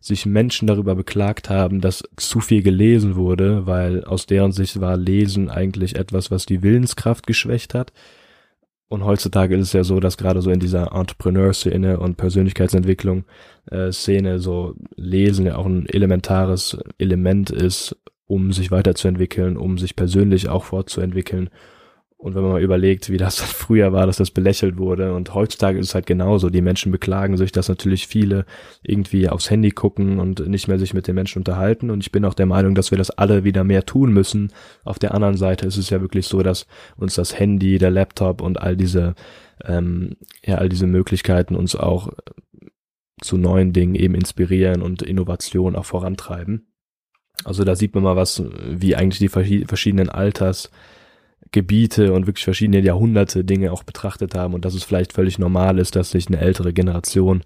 sich 0.00 0.26
Menschen 0.26 0.66
darüber 0.66 0.96
beklagt 0.96 1.48
haben, 1.48 1.80
dass 1.80 2.02
zu 2.16 2.40
viel 2.40 2.62
gelesen 2.62 3.14
wurde, 3.14 3.66
weil 3.66 4.04
aus 4.04 4.26
deren 4.26 4.50
Sicht 4.50 4.80
war 4.80 4.96
Lesen 4.96 5.48
eigentlich 5.48 5.94
etwas, 5.94 6.30
was 6.30 6.44
die 6.44 6.62
Willenskraft 6.62 7.26
geschwächt 7.26 7.72
hat. 7.72 7.92
Und 8.88 9.04
heutzutage 9.04 9.56
ist 9.56 9.68
es 9.68 9.72
ja 9.72 9.84
so, 9.84 10.00
dass 10.00 10.18
gerade 10.18 10.42
so 10.42 10.50
in 10.50 10.60
dieser 10.60 10.92
Entrepreneur-Szene 10.92 11.98
und 11.98 12.16
Persönlichkeitsentwicklung 12.16 13.24
äh, 13.70 13.90
so 13.90 14.74
Lesen 14.96 15.46
ja 15.46 15.56
auch 15.56 15.66
ein 15.66 15.86
elementares 15.86 16.76
Element 16.98 17.50
ist, 17.50 17.96
um 18.26 18.52
sich 18.52 18.70
weiterzuentwickeln, 18.70 19.56
um 19.56 19.78
sich 19.78 19.96
persönlich 19.96 20.48
auch 20.48 20.64
fortzuentwickeln 20.64 21.48
und 22.22 22.36
wenn 22.36 22.42
man 22.42 22.52
mal 22.52 22.62
überlegt, 22.62 23.10
wie 23.10 23.16
das 23.16 23.40
früher 23.40 23.92
war, 23.92 24.06
dass 24.06 24.18
das 24.18 24.30
belächelt 24.30 24.78
wurde 24.78 25.12
und 25.12 25.34
heutzutage 25.34 25.80
ist 25.80 25.88
es 25.88 25.94
halt 25.96 26.06
genauso. 26.06 26.50
Die 26.50 26.60
Menschen 26.60 26.92
beklagen 26.92 27.36
sich, 27.36 27.50
dass 27.50 27.68
natürlich 27.68 28.06
viele 28.06 28.46
irgendwie 28.84 29.28
aufs 29.28 29.50
Handy 29.50 29.72
gucken 29.72 30.20
und 30.20 30.46
nicht 30.46 30.68
mehr 30.68 30.78
sich 30.78 30.94
mit 30.94 31.08
den 31.08 31.16
Menschen 31.16 31.40
unterhalten. 31.40 31.90
Und 31.90 32.00
ich 32.00 32.12
bin 32.12 32.24
auch 32.24 32.34
der 32.34 32.46
Meinung, 32.46 32.76
dass 32.76 32.92
wir 32.92 32.98
das 32.98 33.10
alle 33.10 33.42
wieder 33.42 33.64
mehr 33.64 33.84
tun 33.86 34.12
müssen. 34.12 34.52
Auf 34.84 35.00
der 35.00 35.14
anderen 35.14 35.36
Seite 35.36 35.66
ist 35.66 35.76
es 35.76 35.90
ja 35.90 36.00
wirklich 36.00 36.28
so, 36.28 36.44
dass 36.44 36.68
uns 36.96 37.16
das 37.16 37.36
Handy, 37.36 37.78
der 37.78 37.90
Laptop 37.90 38.40
und 38.40 38.60
all 38.60 38.76
diese, 38.76 39.16
ähm, 39.64 40.14
ja, 40.44 40.58
all 40.58 40.68
diese 40.68 40.86
Möglichkeiten 40.86 41.56
uns 41.56 41.74
auch 41.74 42.12
zu 43.20 43.36
neuen 43.36 43.72
Dingen 43.72 43.96
eben 43.96 44.14
inspirieren 44.14 44.80
und 44.80 45.02
Innovation 45.02 45.74
auch 45.74 45.86
vorantreiben. 45.86 46.68
Also 47.42 47.64
da 47.64 47.74
sieht 47.74 47.96
man 47.96 48.04
mal 48.04 48.14
was, 48.14 48.44
wie 48.68 48.94
eigentlich 48.94 49.18
die 49.18 49.64
verschiedenen 49.64 50.08
Alters 50.08 50.70
Gebiete 51.52 52.12
und 52.12 52.26
wirklich 52.26 52.44
verschiedene 52.44 52.80
Jahrhunderte 52.80 53.44
Dinge 53.44 53.72
auch 53.72 53.82
betrachtet 53.82 54.34
haben 54.34 54.54
und 54.54 54.64
dass 54.64 54.74
es 54.74 54.84
vielleicht 54.84 55.12
völlig 55.12 55.38
normal 55.38 55.78
ist, 55.78 55.94
dass 55.94 56.10
sich 56.10 56.26
eine 56.26 56.40
ältere 56.40 56.72
Generation 56.72 57.42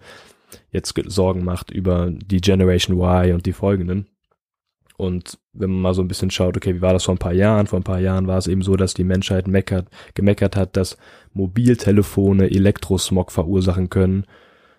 jetzt 0.71 0.95
Sorgen 1.07 1.45
macht 1.45 1.71
über 1.71 2.11
die 2.11 2.41
Generation 2.41 2.97
Y 2.97 3.35
und 3.35 3.47
die 3.47 3.53
folgenden. 3.53 4.07
Und 4.97 5.39
wenn 5.53 5.71
man 5.71 5.81
mal 5.81 5.95
so 5.95 6.03
ein 6.03 6.09
bisschen 6.09 6.31
schaut, 6.31 6.57
okay, 6.57 6.75
wie 6.77 6.81
war 6.81 6.95
das 6.95 7.05
vor 7.05 7.15
ein 7.15 7.19
paar 7.19 7.35
Jahren? 7.35 7.67
Vor 7.67 7.79
ein 7.79 7.85
paar 7.85 8.01
Jahren 8.01 8.27
war 8.27 8.39
es 8.39 8.47
eben 8.47 8.63
so, 8.63 8.77
dass 8.77 8.95
die 8.95 9.05
Menschheit 9.05 9.47
meckert, 9.47 9.89
gemeckert 10.15 10.57
hat, 10.57 10.77
dass 10.77 10.97
Mobiltelefone 11.35 12.51
Elektrosmog 12.51 13.31
verursachen 13.31 13.91
können. 13.91 14.25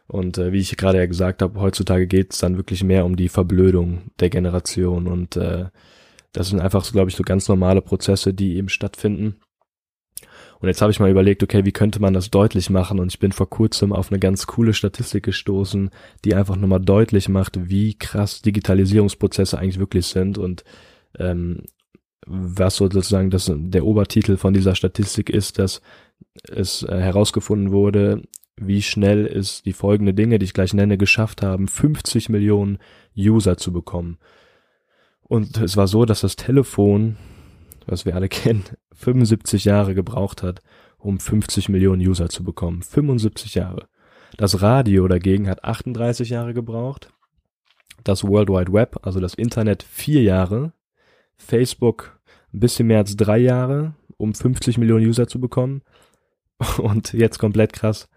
Und 0.07 0.37
äh, 0.37 0.53
wie 0.53 0.59
ich 0.59 0.75
gerade 0.77 0.97
ja 0.97 1.05
gesagt 1.05 1.41
habe, 1.41 1.59
heutzutage 1.59 2.07
geht 2.07 2.33
es 2.33 2.39
dann 2.39 2.57
wirklich 2.57 2.83
mehr 2.83 3.05
um 3.05 3.15
die 3.15 3.29
Verblödung 3.29 4.09
der 4.19 4.29
Generation 4.29 5.05
und 5.05 5.35
äh, 5.35 5.65
das 6.37 6.49
sind 6.49 6.59
einfach, 6.59 6.83
so, 6.83 6.91
glaube 6.91 7.09
ich, 7.09 7.15
so 7.15 7.23
ganz 7.23 7.49
normale 7.49 7.81
Prozesse, 7.81 8.31
die 8.31 8.57
eben 8.57 8.69
stattfinden. 8.69 9.37
Und 10.59 10.67
jetzt 10.67 10.83
habe 10.83 10.91
ich 10.91 10.99
mal 10.99 11.09
überlegt, 11.09 11.41
okay, 11.41 11.65
wie 11.65 11.71
könnte 11.71 11.99
man 11.99 12.13
das 12.13 12.29
deutlich 12.29 12.69
machen? 12.69 12.99
Und 12.99 13.11
ich 13.11 13.17
bin 13.17 13.31
vor 13.31 13.49
kurzem 13.49 13.91
auf 13.91 14.11
eine 14.11 14.19
ganz 14.19 14.45
coole 14.45 14.75
Statistik 14.75 15.23
gestoßen, 15.25 15.89
die 16.23 16.35
einfach 16.35 16.55
nochmal 16.55 16.79
deutlich 16.79 17.27
macht, 17.27 17.69
wie 17.71 17.95
krass 17.95 18.43
Digitalisierungsprozesse 18.43 19.57
eigentlich 19.57 19.79
wirklich 19.79 20.05
sind 20.05 20.37
und 20.37 20.63
ähm, 21.17 21.63
was 22.27 22.75
sozusagen 22.75 23.31
das, 23.31 23.51
der 23.51 23.83
Obertitel 23.83 24.37
von 24.37 24.53
dieser 24.53 24.75
Statistik 24.75 25.31
ist, 25.31 25.57
dass 25.57 25.81
es 26.47 26.83
äh, 26.83 26.99
herausgefunden 26.99 27.71
wurde, 27.71 28.21
wie 28.57 28.83
schnell 28.83 29.25
es 29.25 29.63
die 29.63 29.73
folgende 29.73 30.13
Dinge, 30.13 30.37
die 30.37 30.45
ich 30.45 30.53
gleich 30.53 30.75
nenne, 30.75 30.99
geschafft 30.99 31.41
haben, 31.41 31.67
50 31.67 32.29
Millionen 32.29 32.77
User 33.17 33.57
zu 33.57 33.73
bekommen. 33.73 34.19
Und 35.27 35.57
es 35.57 35.75
war 35.77 35.87
so, 35.87 36.05
dass 36.05 36.21
das 36.21 36.35
Telefon, 36.35 37.17
was 37.85 38.05
wir 38.05 38.15
alle 38.15 38.29
kennen, 38.29 38.63
75 38.93 39.65
Jahre 39.65 39.95
gebraucht 39.95 40.43
hat, 40.43 40.61
um 40.97 41.19
50 41.19 41.69
Millionen 41.69 42.05
User 42.05 42.29
zu 42.29 42.43
bekommen. 42.43 42.81
75 42.81 43.55
Jahre. 43.55 43.87
Das 44.37 44.61
Radio 44.61 45.07
dagegen 45.07 45.47
hat 45.47 45.63
38 45.63 46.29
Jahre 46.29 46.53
gebraucht. 46.53 47.09
das 48.03 48.23
World 48.23 48.49
Wide 48.49 48.71
Web, 48.71 48.99
also 49.01 49.19
das 49.19 49.33
Internet, 49.33 49.83
vier 49.83 50.21
Jahre, 50.21 50.73
Facebook 51.35 52.19
ein 52.53 52.59
bisschen 52.59 52.87
mehr 52.87 52.99
als 52.99 53.15
drei 53.17 53.37
Jahre, 53.37 53.93
um 54.17 54.33
50 54.33 54.77
Millionen 54.77 55.05
User 55.05 55.27
zu 55.27 55.39
bekommen. 55.39 55.81
Und 56.77 57.13
jetzt 57.13 57.37
komplett 57.37 57.73
krass, 57.73 58.09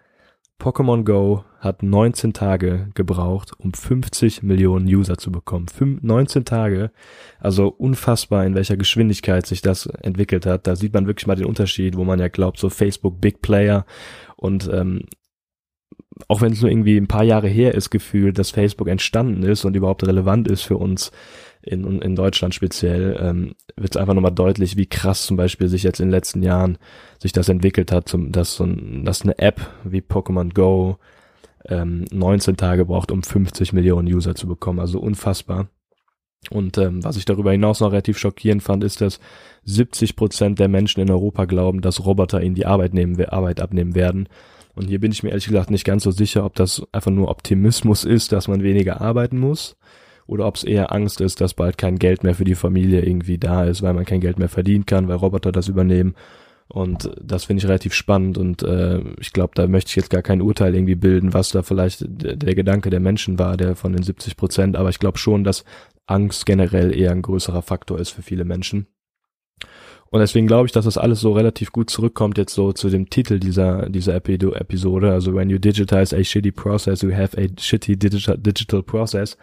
Pokémon 0.61 1.05
Go 1.05 1.45
hat 1.59 1.83
19 1.83 2.33
Tage 2.33 2.89
gebraucht, 2.95 3.53
um 3.59 3.73
50 3.73 4.43
Millionen 4.43 4.87
User 4.87 5.19
zu 5.19 5.33
bekommen. 5.33 5.67
19 6.03 6.45
Tage, 6.45 6.91
also 7.39 7.69
unfassbar, 7.69 8.47
in 8.47 8.55
welcher 8.55 8.77
Geschwindigkeit 8.77 9.47
sich 9.47 9.63
das 9.63 9.87
entwickelt 9.87 10.47
hat. 10.47 10.67
Da 10.67 10.77
sieht 10.77 10.95
man 10.95 11.07
wirklich 11.07 11.27
mal 11.27 11.37
den 11.37 11.47
Unterschied, 11.47 11.97
wo 11.97 12.05
man 12.05 12.21
ja 12.21 12.29
glaubt, 12.29 12.59
so 12.59 12.71
Facebook 12.71 13.21
Big 13.21 13.43
Player 13.43 13.85
und 14.37 14.71
ähm, 14.73 15.05
auch 16.29 16.41
wenn 16.41 16.53
es 16.53 16.61
nur 16.61 16.71
irgendwie 16.71 16.97
ein 16.97 17.09
paar 17.09 17.25
Jahre 17.25 17.49
her 17.49 17.75
ist, 17.75 17.91
gefühlt, 17.91 18.39
dass 18.39 18.51
Facebook 18.51 18.89
entstanden 18.89 19.43
ist 19.43 19.65
und 19.65 19.75
überhaupt 19.77 20.07
relevant 20.07 20.49
ist 20.49 20.63
für 20.63 20.77
uns 20.77 21.11
in, 21.63 22.01
in 22.01 22.17
Deutschland 22.17 22.55
speziell, 22.55 23.19
ähm, 23.21 23.55
wird 23.77 23.95
es 23.95 24.01
einfach 24.01 24.15
nochmal 24.15 24.33
deutlich, 24.33 24.77
wie 24.77 24.87
krass 24.87 25.27
zum 25.27 25.37
Beispiel 25.37 25.69
sich 25.69 25.83
jetzt 25.83 26.01
in 26.01 26.07
den 26.07 26.13
letzten 26.13 26.43
Jahren 26.43 26.79
sich 27.19 27.33
das 27.33 27.49
entwickelt 27.49 27.93
hat, 27.93 28.09
zum, 28.09 28.33
dass, 28.33 28.55
so 28.55 28.65
ein, 28.65 29.05
dass 29.05 29.23
eine 29.23 29.39
App 29.39 29.61
wie 29.85 30.01
Pokémon 30.01 30.55
Go 30.55 30.99
ähm, 31.67 32.07
19 32.11 32.57
Tage 32.57 32.87
braucht, 32.87 33.13
um 33.13 33.23
50 33.23 33.73
Millionen 33.73 34.09
User 34.09 34.35
zu 34.35 34.47
bekommen. 34.47 34.81
Also 34.81 35.01
unfassbar. 35.01 35.69
Und 36.49 36.79
ähm, 36.79 37.05
was 37.05 37.19
ich 37.19 37.27
darüber 37.27 37.53
hinaus 37.53 37.81
noch 37.81 37.93
relativ 37.93 38.17
schockierend 38.17 38.63
fand, 38.63 38.83
ist, 38.83 39.03
dass 39.03 39.21
70 39.65 40.17
Prozent 40.17 40.59
der 40.59 40.69
Menschen 40.69 41.01
in 41.01 41.11
Europa 41.11 41.45
glauben, 41.45 41.83
dass 41.83 42.05
Roboter 42.07 42.43
ihnen 42.43 42.55
die 42.55 42.65
Arbeit, 42.65 42.95
nehmen, 42.95 43.23
Arbeit 43.27 43.61
abnehmen 43.61 43.95
werden. 43.95 44.29
Und 44.75 44.89
hier 44.89 45.01
bin 45.01 45.13
ich 45.13 45.23
mir 45.23 45.31
ehrlich 45.31 45.47
gesagt 45.47 45.71
nicht 45.71 45.85
ganz 45.85 46.05
so 46.05 46.11
sicher, 46.11 46.47
ob 46.47 46.55
das 46.55 46.83
einfach 46.93 47.11
nur 47.11 47.29
Optimismus 47.29 48.05
ist, 48.05 48.33
dass 48.33 48.49
man 48.49 48.63
weniger 48.63 49.03
arbeiten 49.03 49.39
muss, 49.39 49.77
oder 50.31 50.47
ob 50.47 50.55
es 50.55 50.63
eher 50.63 50.93
Angst 50.93 51.21
ist, 51.21 51.41
dass 51.41 51.55
bald 51.55 51.77
kein 51.77 51.99
Geld 51.99 52.23
mehr 52.23 52.37
für 52.37 52.45
die 52.45 52.55
Familie 52.55 53.03
irgendwie 53.03 53.37
da 53.37 53.65
ist, 53.65 53.83
weil 53.83 53.95
man 53.95 54.05
kein 54.05 54.21
Geld 54.21 54.39
mehr 54.39 54.49
verdienen 54.49 54.87
kann, 54.87 55.09
weil 55.09 55.17
Roboter 55.17 55.51
das 55.51 55.67
übernehmen. 55.67 56.15
Und 56.69 57.11
das 57.21 57.47
finde 57.47 57.59
ich 57.59 57.67
relativ 57.67 57.95
spannend 57.95 58.39
und 58.39 58.63
äh, 58.63 59.01
ich 59.19 59.33
glaube, 59.33 59.55
da 59.57 59.67
möchte 59.67 59.89
ich 59.89 59.97
jetzt 59.97 60.11
gar 60.11 60.23
kein 60.23 60.41
Urteil 60.41 60.73
irgendwie 60.73 60.95
bilden, 60.95 61.35
was 61.35 61.51
da 61.51 61.65
vielleicht 61.65 62.05
der 62.07 62.55
Gedanke 62.55 62.91
der 62.91 63.01
Menschen 63.01 63.41
war, 63.41 63.57
der 63.57 63.75
von 63.75 63.93
den 63.93 64.05
70 64.05 64.37
Prozent. 64.37 64.77
Aber 64.77 64.89
ich 64.89 65.01
glaube 65.01 65.19
schon, 65.19 65.43
dass 65.43 65.65
Angst 66.07 66.47
generell 66.47 66.97
eher 66.97 67.11
ein 67.11 67.23
größerer 67.23 67.63
Faktor 67.63 67.99
ist 67.99 68.11
für 68.11 68.23
viele 68.23 68.45
Menschen. 68.45 68.87
Und 70.11 70.21
deswegen 70.21 70.47
glaube 70.47 70.67
ich, 70.67 70.73
dass 70.73 70.85
das 70.85 70.97
alles 70.97 71.19
so 71.19 71.33
relativ 71.33 71.73
gut 71.73 71.91
zurückkommt 71.91 72.39
jetzt 72.39 72.55
so 72.55 72.73
zu 72.73 72.89
dem 72.89 73.11
Titel 73.11 73.41
dieser, 73.41 73.89
dieser 73.89 74.15
Episode. 74.15 75.11
Also 75.11 75.35
when 75.35 75.51
you 75.51 75.59
digitize 75.59 76.17
a 76.17 76.23
shitty 76.23 76.53
process, 76.53 77.03
you 77.03 77.13
have 77.13 77.37
a 77.37 77.49
shitty 77.59 77.97
digital, 77.97 78.39
digital 78.39 78.85
process. 78.85 79.37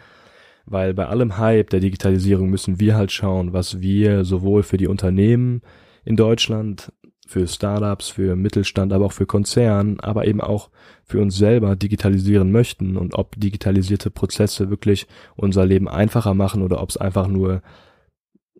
Weil 0.70 0.94
bei 0.94 1.08
allem 1.08 1.38
Hype 1.38 1.70
der 1.70 1.80
Digitalisierung 1.80 2.50
müssen 2.50 2.80
wir 2.80 2.96
halt 2.96 3.12
schauen, 3.12 3.54
was 3.54 3.80
wir 3.80 4.26
sowohl 4.26 4.64
für 4.64 4.76
die 4.76 4.88
Unternehmen 4.88 5.62
in 6.04 6.18
Deutschland, 6.18 6.92
für 7.26 7.48
Startups, 7.48 8.10
für 8.10 8.36
Mittelstand, 8.36 8.92
aber 8.92 9.06
auch 9.06 9.14
für 9.14 9.26
Konzernen, 9.26 10.00
aber 10.02 10.28
eben 10.28 10.42
auch 10.42 10.70
für 11.06 11.22
uns 11.22 11.38
selber 11.38 11.76
digitalisieren 11.76 12.52
möchten 12.52 12.98
und 12.98 13.14
ob 13.16 13.40
digitalisierte 13.40 14.10
Prozesse 14.10 14.70
wirklich 14.70 15.08
unser 15.36 15.66
Leben 15.66 15.88
einfacher 15.88 16.34
machen 16.34 16.62
oder 16.62 16.82
ob 16.82 16.90
es 16.90 16.98
einfach 16.98 17.28
nur 17.28 17.62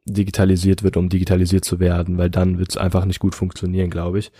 digitalisiert 0.06 0.84
wird, 0.84 0.96
um 0.96 1.10
digitalisiert 1.10 1.66
zu 1.66 1.80
werden, 1.82 2.18
weil 2.18 2.30
dann 2.30 2.58
wird 2.58 2.70
es 2.70 2.78
einfach 2.78 3.04
nicht 3.04 3.20
gut 3.20 3.36
funktionieren, 3.36 3.90
glaube 3.90 4.20
ich. 4.20 4.32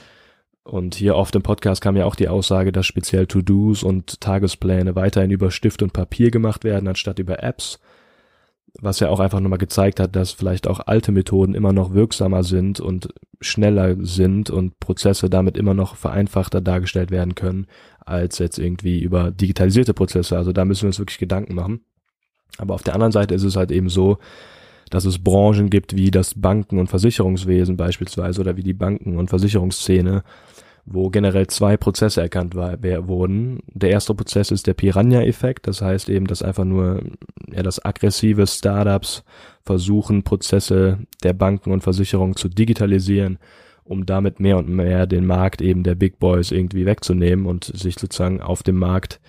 Und 0.68 0.96
hier 0.96 1.16
oft 1.16 1.34
im 1.34 1.44
Podcast 1.44 1.82
kam 1.82 1.96
ja 1.96 2.06
auch 2.06 2.16
die 2.16 2.28
Aussage, 2.28 2.74
dass 2.74 2.86
speziell 2.86 3.26
To-Dos 3.26 3.84
und 3.84 4.20
Tagespläne 4.20 4.96
weiterhin 4.96 5.32
über 5.32 5.50
Stift 5.50 5.82
und 5.82 5.94
Papier 5.94 6.30
gemacht 6.30 6.66
werden, 6.66 6.90
anstatt 6.90 7.20
über 7.20 7.42
Apps. 7.42 7.80
Was 8.82 9.00
ja 9.00 9.08
auch 9.08 9.22
einfach 9.22 9.40
nochmal 9.40 9.60
gezeigt 9.60 10.02
hat, 10.02 10.18
dass 10.18 10.34
vielleicht 10.34 10.68
auch 10.68 10.82
alte 10.86 11.14
Methoden 11.14 11.56
immer 11.56 11.72
noch 11.72 11.94
wirksamer 11.94 12.44
sind 12.44 12.82
und 12.82 13.08
schneller 13.40 13.96
sind 14.02 14.50
und 14.50 14.78
Prozesse 14.82 15.30
damit 15.30 15.58
immer 15.58 15.74
noch 15.74 15.96
vereinfachter 15.96 16.60
dargestellt 16.60 17.12
werden 17.12 17.34
können, 17.34 17.68
als 18.00 18.38
jetzt 18.40 18.60
irgendwie 18.60 19.00
über 19.00 19.32
digitalisierte 19.32 19.94
Prozesse. 19.94 20.36
Also 20.36 20.52
da 20.52 20.66
müssen 20.66 20.84
wir 20.84 20.88
uns 20.88 21.00
wirklich 21.00 21.18
Gedanken 21.18 21.56
machen. 21.56 21.86
Aber 22.58 22.74
auf 22.74 22.84
der 22.84 22.94
anderen 22.94 23.14
Seite 23.14 23.36
ist 23.36 23.44
es 23.44 23.56
halt 23.56 23.72
eben 23.72 23.88
so, 23.88 24.18
dass 24.90 25.06
es 25.06 25.24
Branchen 25.24 25.70
gibt 25.70 25.96
wie 25.96 26.12
das 26.12 26.34
Banken- 26.36 26.80
und 26.80 26.88
Versicherungswesen 26.88 27.78
beispielsweise 27.78 28.42
oder 28.42 28.58
wie 28.58 28.64
die 28.64 28.74
Banken- 28.74 29.18
und 29.18 29.30
Versicherungsszene, 29.30 30.24
wo 30.90 31.10
generell 31.10 31.48
zwei 31.48 31.76
Prozesse 31.76 32.22
erkannt 32.22 32.56
war, 32.56 32.78
wer, 32.82 33.08
wurden. 33.10 33.60
Der 33.68 33.90
erste 33.90 34.16
Prozess 34.16 34.52
ist 34.52 34.68
der 34.68 34.74
Piranha-Effekt, 34.74 35.68
das 35.68 35.82
heißt 35.82 36.08
eben, 36.08 36.28
dass 36.28 36.42
einfach 36.42 36.64
nur 36.64 37.04
ja, 37.52 37.62
das 37.62 37.84
aggressive 37.84 38.48
Startups 38.48 39.24
versuchen, 39.64 40.24
Prozesse 40.24 41.00
der 41.24 41.34
Banken 41.34 41.72
und 41.72 41.84
Versicherungen 41.84 42.38
zu 42.38 42.48
digitalisieren, 42.48 43.38
um 43.84 44.06
damit 44.06 44.40
mehr 44.40 44.58
und 44.58 44.70
mehr 44.70 45.08
den 45.08 45.26
Markt 45.26 45.62
eben 45.62 45.84
der 45.84 45.96
Big 45.96 46.20
Boys 46.20 46.52
irgendwie 46.52 46.86
wegzunehmen 46.86 47.46
und 47.46 47.66
sich 47.66 48.00
sozusagen 48.00 48.42
auf 48.42 48.64
dem 48.64 48.78
Markt 48.78 49.20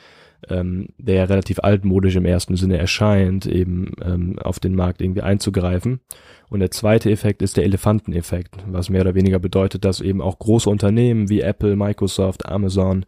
ähm, 0.48 0.88
der 0.98 1.14
ja 1.16 1.24
relativ 1.24 1.58
altmodisch 1.60 2.16
im 2.16 2.24
ersten 2.24 2.56
Sinne 2.56 2.78
erscheint, 2.78 3.46
eben 3.46 3.92
ähm, 4.04 4.38
auf 4.38 4.60
den 4.60 4.74
Markt 4.74 5.00
irgendwie 5.00 5.22
einzugreifen. 5.22 6.00
Und 6.48 6.60
der 6.60 6.70
zweite 6.70 7.10
Effekt 7.10 7.42
ist 7.42 7.56
der 7.56 7.64
Elefanteneffekt, 7.64 8.56
was 8.66 8.88
mehr 8.88 9.02
oder 9.02 9.14
weniger 9.14 9.38
bedeutet, 9.38 9.84
dass 9.84 10.00
eben 10.00 10.22
auch 10.22 10.38
große 10.38 10.70
Unternehmen 10.70 11.28
wie 11.28 11.40
Apple, 11.40 11.76
Microsoft, 11.76 12.46
Amazon 12.46 13.04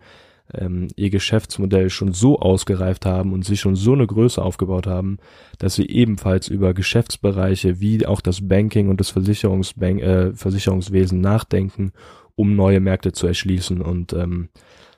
ähm, 0.54 0.88
ihr 0.96 1.10
Geschäftsmodell 1.10 1.90
schon 1.90 2.12
so 2.12 2.38
ausgereift 2.38 3.06
haben 3.06 3.32
und 3.32 3.44
sich 3.44 3.60
schon 3.60 3.76
so 3.76 3.92
eine 3.92 4.06
Größe 4.06 4.42
aufgebaut 4.42 4.86
haben, 4.86 5.18
dass 5.58 5.74
sie 5.74 5.88
ebenfalls 5.88 6.48
über 6.48 6.74
Geschäftsbereiche 6.74 7.80
wie 7.80 8.04
auch 8.06 8.20
das 8.20 8.46
Banking 8.46 8.88
und 8.88 9.00
das 9.00 9.10
Versicherungsbank, 9.10 10.02
äh, 10.02 10.32
Versicherungswesen 10.34 11.20
nachdenken, 11.20 11.92
um 12.34 12.56
neue 12.56 12.80
Märkte 12.80 13.12
zu 13.12 13.26
erschließen. 13.26 13.80
Und 13.80 14.12
ähm, 14.12 14.48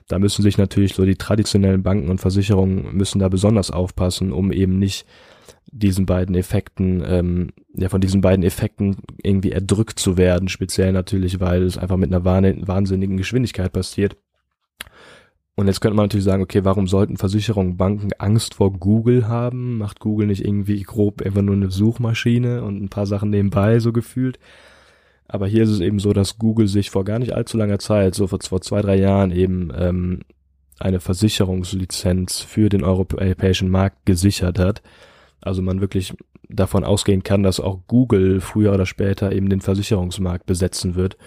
da 0.07 0.19
müssen 0.19 0.41
sich 0.41 0.57
natürlich 0.57 0.93
so 0.93 1.05
die 1.05 1.15
traditionellen 1.15 1.83
Banken 1.83 2.09
und 2.09 2.19
Versicherungen 2.19 2.95
müssen 2.95 3.19
da 3.19 3.29
besonders 3.29 3.71
aufpassen, 3.71 4.31
um 4.31 4.51
eben 4.51 4.79
nicht 4.79 5.05
diesen 5.71 6.05
beiden 6.05 6.35
Effekten, 6.35 7.03
ähm, 7.05 7.49
ja, 7.75 7.89
von 7.89 8.01
diesen 8.01 8.21
beiden 8.21 8.43
Effekten 8.43 8.97
irgendwie 9.23 9.51
erdrückt 9.51 9.99
zu 9.99 10.17
werden, 10.17 10.47
speziell 10.47 10.91
natürlich, 10.91 11.39
weil 11.39 11.63
es 11.63 11.77
einfach 11.77 11.97
mit 11.97 12.13
einer 12.13 12.25
wahnsinnigen 12.25 13.17
Geschwindigkeit 13.17 13.71
passiert. 13.71 14.15
Und 15.55 15.67
jetzt 15.67 15.81
könnte 15.81 15.95
man 15.95 16.05
natürlich 16.05 16.25
sagen, 16.25 16.41
okay, 16.41 16.63
warum 16.63 16.87
sollten 16.87 17.17
Versicherungen, 17.17 17.77
Banken 17.77 18.09
Angst 18.17 18.55
vor 18.55 18.73
Google 18.73 19.27
haben? 19.27 19.77
Macht 19.77 19.99
Google 19.99 20.27
nicht 20.27 20.43
irgendwie 20.43 20.81
grob 20.81 21.21
einfach 21.21 21.43
nur 21.43 21.55
eine 21.55 21.69
Suchmaschine 21.69 22.63
und 22.63 22.81
ein 22.81 22.89
paar 22.89 23.05
Sachen 23.05 23.29
nebenbei 23.29 23.79
so 23.79 23.93
gefühlt? 23.93 24.39
Aber 25.27 25.47
hier 25.47 25.63
ist 25.63 25.69
es 25.69 25.79
eben 25.79 25.99
so, 25.99 26.13
dass 26.13 26.37
Google 26.37 26.67
sich 26.67 26.89
vor 26.89 27.05
gar 27.05 27.19
nicht 27.19 27.33
allzu 27.33 27.57
langer 27.57 27.79
Zeit, 27.79 28.15
so 28.15 28.27
vor, 28.27 28.39
vor 28.41 28.61
zwei, 28.61 28.81
drei 28.81 28.97
Jahren 28.97 29.31
eben 29.31 29.71
ähm, 29.75 30.19
eine 30.79 30.99
Versicherungslizenz 30.99 32.41
für 32.41 32.69
den 32.69 32.83
europäischen 32.83 33.69
Markt 33.69 34.05
gesichert 34.05 34.59
hat. 34.59 34.81
Also 35.41 35.61
man 35.61 35.81
wirklich 35.81 36.13
davon 36.49 36.83
ausgehen 36.83 37.23
kann, 37.23 37.43
dass 37.43 37.59
auch 37.59 37.79
Google 37.87 38.41
früher 38.41 38.73
oder 38.73 38.85
später 38.85 39.31
eben 39.31 39.49
den 39.49 39.61
Versicherungsmarkt 39.61 40.45
besetzen 40.45 40.95
wird. 40.95 41.17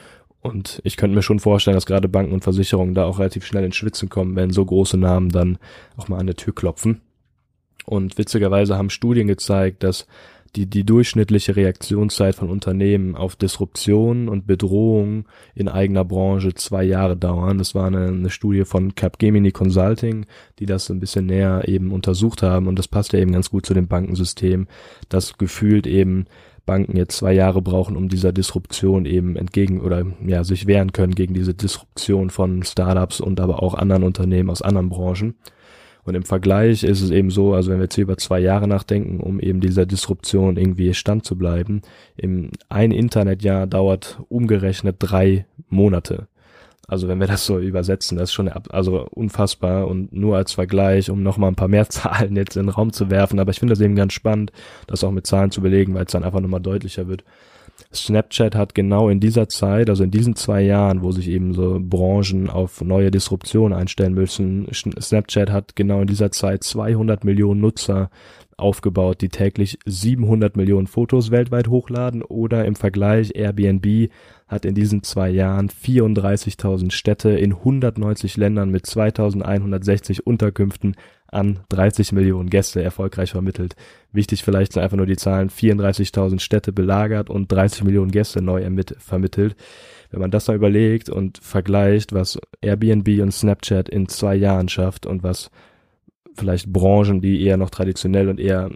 Und 0.40 0.80
ich 0.84 0.96
könnte 0.96 1.16
mir 1.16 1.22
schon 1.22 1.40
vorstellen, 1.40 1.74
dass 1.74 1.86
gerade 1.86 2.08
Banken 2.08 2.32
und 2.32 2.44
Versicherungen 2.44 2.94
da 2.94 3.04
auch 3.04 3.18
relativ 3.18 3.44
schnell 3.44 3.64
ins 3.64 3.76
Schwitzen 3.76 4.08
kommen, 4.08 4.36
wenn 4.36 4.50
so 4.50 4.64
große 4.64 4.96
Namen 4.96 5.30
dann 5.30 5.58
auch 5.96 6.08
mal 6.08 6.18
an 6.18 6.26
der 6.26 6.36
Tür 6.36 6.54
klopfen. 6.54 7.00
Und 7.84 8.18
witzigerweise 8.18 8.76
haben 8.76 8.90
Studien 8.90 9.26
gezeigt, 9.26 9.82
dass 9.82 10.06
die, 10.54 10.66
die 10.66 10.84
durchschnittliche 10.84 11.56
Reaktionszeit 11.56 12.34
von 12.34 12.50
Unternehmen 12.50 13.16
auf 13.16 13.36
Disruption 13.36 14.28
und 14.28 14.46
Bedrohung 14.46 15.26
in 15.54 15.68
eigener 15.68 16.04
Branche 16.04 16.54
zwei 16.54 16.84
Jahre 16.84 17.16
dauern. 17.16 17.58
Das 17.58 17.74
war 17.74 17.86
eine, 17.86 18.06
eine 18.06 18.30
Studie 18.30 18.64
von 18.64 18.94
Capgemini 18.94 19.50
Consulting, 19.50 20.26
die 20.58 20.66
das 20.66 20.90
ein 20.90 21.00
bisschen 21.00 21.26
näher 21.26 21.62
eben 21.66 21.92
untersucht 21.92 22.42
haben 22.42 22.68
und 22.68 22.78
das 22.78 22.88
passt 22.88 23.12
ja 23.12 23.18
eben 23.18 23.32
ganz 23.32 23.50
gut 23.50 23.66
zu 23.66 23.74
dem 23.74 23.88
Bankensystem, 23.88 24.68
das 25.08 25.38
gefühlt 25.38 25.86
eben 25.86 26.26
Banken 26.66 26.96
jetzt 26.96 27.16
zwei 27.16 27.32
Jahre 27.32 27.62
brauchen, 27.62 27.96
um 27.96 28.08
dieser 28.08 28.32
Disruption 28.32 29.06
eben 29.06 29.36
entgegen 29.36 29.80
oder 29.80 30.04
ja 30.26 30.44
sich 30.44 30.66
wehren 30.66 30.92
können 30.92 31.14
gegen 31.14 31.32
diese 31.32 31.54
Disruption 31.54 32.28
von 32.28 32.64
Startups 32.64 33.20
und 33.20 33.40
aber 33.40 33.62
auch 33.62 33.74
anderen 33.74 34.02
Unternehmen 34.02 34.50
aus 34.50 34.62
anderen 34.62 34.88
Branchen. 34.88 35.36
Und 36.06 36.14
im 36.14 36.22
Vergleich 36.22 36.84
ist 36.84 37.02
es 37.02 37.10
eben 37.10 37.30
so, 37.30 37.52
also 37.52 37.70
wenn 37.70 37.78
wir 37.78 37.84
jetzt 37.84 37.96
hier 37.96 38.04
über 38.04 38.16
zwei 38.16 38.38
Jahre 38.38 38.68
nachdenken, 38.68 39.20
um 39.20 39.40
eben 39.40 39.60
dieser 39.60 39.86
Disruption 39.86 40.56
irgendwie 40.56 40.94
stand 40.94 41.24
zu 41.24 41.36
bleiben, 41.36 41.82
im 42.16 42.50
ein 42.68 42.92
Internetjahr 42.92 43.66
dauert 43.66 44.20
umgerechnet 44.28 44.96
drei 45.00 45.46
Monate. 45.68 46.28
Also 46.86 47.08
wenn 47.08 47.18
wir 47.18 47.26
das 47.26 47.44
so 47.44 47.58
übersetzen, 47.58 48.16
das 48.16 48.30
ist 48.30 48.34
schon 48.34 48.48
also 48.48 49.08
unfassbar 49.10 49.88
und 49.88 50.12
nur 50.12 50.36
als 50.36 50.52
Vergleich, 50.52 51.10
um 51.10 51.24
nochmal 51.24 51.50
ein 51.50 51.56
paar 51.56 51.66
mehr 51.66 51.88
Zahlen 51.90 52.36
jetzt 52.36 52.56
in 52.56 52.66
den 52.66 52.68
Raum 52.68 52.92
zu 52.92 53.10
werfen. 53.10 53.40
Aber 53.40 53.50
ich 53.50 53.58
finde 53.58 53.72
das 53.72 53.80
eben 53.80 53.96
ganz 53.96 54.12
spannend, 54.12 54.52
das 54.86 55.02
auch 55.02 55.10
mit 55.10 55.26
Zahlen 55.26 55.50
zu 55.50 55.60
belegen, 55.60 55.94
weil 55.94 56.04
es 56.04 56.12
dann 56.12 56.22
einfach 56.22 56.40
nochmal 56.40 56.60
deutlicher 56.60 57.08
wird. 57.08 57.24
Snapchat 57.92 58.54
hat 58.54 58.74
genau 58.74 59.08
in 59.08 59.20
dieser 59.20 59.48
Zeit, 59.48 59.88
also 59.90 60.04
in 60.04 60.10
diesen 60.10 60.36
zwei 60.36 60.62
Jahren, 60.62 61.02
wo 61.02 61.12
sich 61.12 61.28
eben 61.28 61.54
so 61.54 61.78
Branchen 61.80 62.48
auf 62.48 62.80
neue 62.80 63.10
Disruption 63.10 63.72
einstellen 63.72 64.14
müssen, 64.14 64.68
Snapchat 64.72 65.50
hat 65.50 65.76
genau 65.76 66.00
in 66.00 66.06
dieser 66.06 66.30
Zeit 66.30 66.64
200 66.64 67.24
Millionen 67.24 67.60
Nutzer 67.60 68.10
aufgebaut, 68.56 69.20
die 69.20 69.28
täglich 69.28 69.78
700 69.84 70.56
Millionen 70.56 70.86
Fotos 70.86 71.30
weltweit 71.30 71.68
hochladen 71.68 72.22
oder 72.22 72.64
im 72.64 72.74
Vergleich 72.74 73.32
Airbnb 73.34 74.10
hat 74.48 74.64
in 74.64 74.74
diesen 74.74 75.02
zwei 75.02 75.28
Jahren 75.28 75.68
34.000 75.68 76.90
Städte 76.90 77.30
in 77.30 77.52
190 77.52 78.36
Ländern 78.36 78.70
mit 78.70 78.86
2.160 78.86 80.20
Unterkünften 80.22 80.96
an 81.28 81.60
30 81.68 82.12
Millionen 82.12 82.50
Gäste 82.50 82.82
erfolgreich 82.82 83.32
vermittelt. 83.32 83.74
Wichtig 84.12 84.42
vielleicht 84.42 84.72
sind 84.72 84.82
einfach 84.82 84.96
nur 84.96 85.06
die 85.06 85.16
Zahlen 85.16 85.50
34.000 85.50 86.40
Städte 86.40 86.72
belagert 86.72 87.30
und 87.30 87.50
30 87.50 87.84
Millionen 87.84 88.10
Gäste 88.10 88.42
neu 88.42 88.68
vermittelt. 88.98 89.56
Wenn 90.10 90.20
man 90.20 90.30
das 90.30 90.46
mal 90.46 90.56
überlegt 90.56 91.10
und 91.10 91.38
vergleicht, 91.38 92.12
was 92.12 92.38
Airbnb 92.60 93.20
und 93.20 93.32
Snapchat 93.32 93.88
in 93.88 94.08
zwei 94.08 94.36
Jahren 94.36 94.68
schafft 94.68 95.04
und 95.04 95.22
was 95.22 95.50
vielleicht 96.34 96.72
Branchen, 96.72 97.20
die 97.20 97.42
eher 97.42 97.56
noch 97.56 97.70
traditionell 97.70 98.28
und 98.28 98.38
eher 98.38 98.70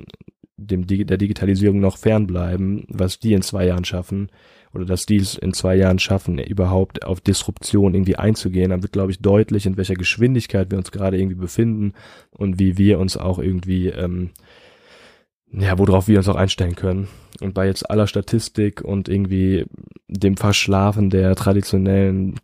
dem, 0.56 0.86
der 0.86 1.16
Digitalisierung 1.16 1.80
noch 1.80 1.98
fernbleiben, 1.98 2.84
was 2.88 3.18
die 3.18 3.32
in 3.32 3.42
zwei 3.42 3.66
Jahren 3.66 3.84
schaffen 3.84 4.30
oder 4.72 4.84
dass 4.84 5.06
die 5.06 5.16
es 5.16 5.36
in 5.36 5.52
zwei 5.52 5.74
Jahren 5.76 5.98
schaffen, 5.98 6.38
überhaupt 6.38 7.04
auf 7.04 7.20
Disruption 7.20 7.94
irgendwie 7.94 8.16
einzugehen, 8.16 8.70
dann 8.70 8.82
wird, 8.82 8.92
glaube 8.92 9.10
ich, 9.10 9.20
deutlich, 9.20 9.66
in 9.66 9.76
welcher 9.76 9.94
Geschwindigkeit 9.94 10.70
wir 10.70 10.78
uns 10.78 10.92
gerade 10.92 11.18
irgendwie 11.18 11.36
befinden 11.36 11.94
und 12.30 12.58
wie 12.58 12.78
wir 12.78 12.98
uns 12.98 13.16
auch 13.16 13.38
irgendwie 13.38 13.88
ähm, 13.88 14.30
ja, 15.52 15.78
worauf 15.78 16.06
wir 16.08 16.18
uns 16.18 16.28
auch 16.28 16.36
einstellen 16.36 16.76
können. 16.76 17.08
Und 17.40 17.54
bei 17.54 17.66
jetzt 17.66 17.90
aller 17.90 18.06
Statistik 18.06 18.82
und 18.82 19.08
irgendwie 19.08 19.64
dem 20.08 20.36
Verschlafen 20.36 21.10
der 21.10 21.34
traditionellen 21.34 22.38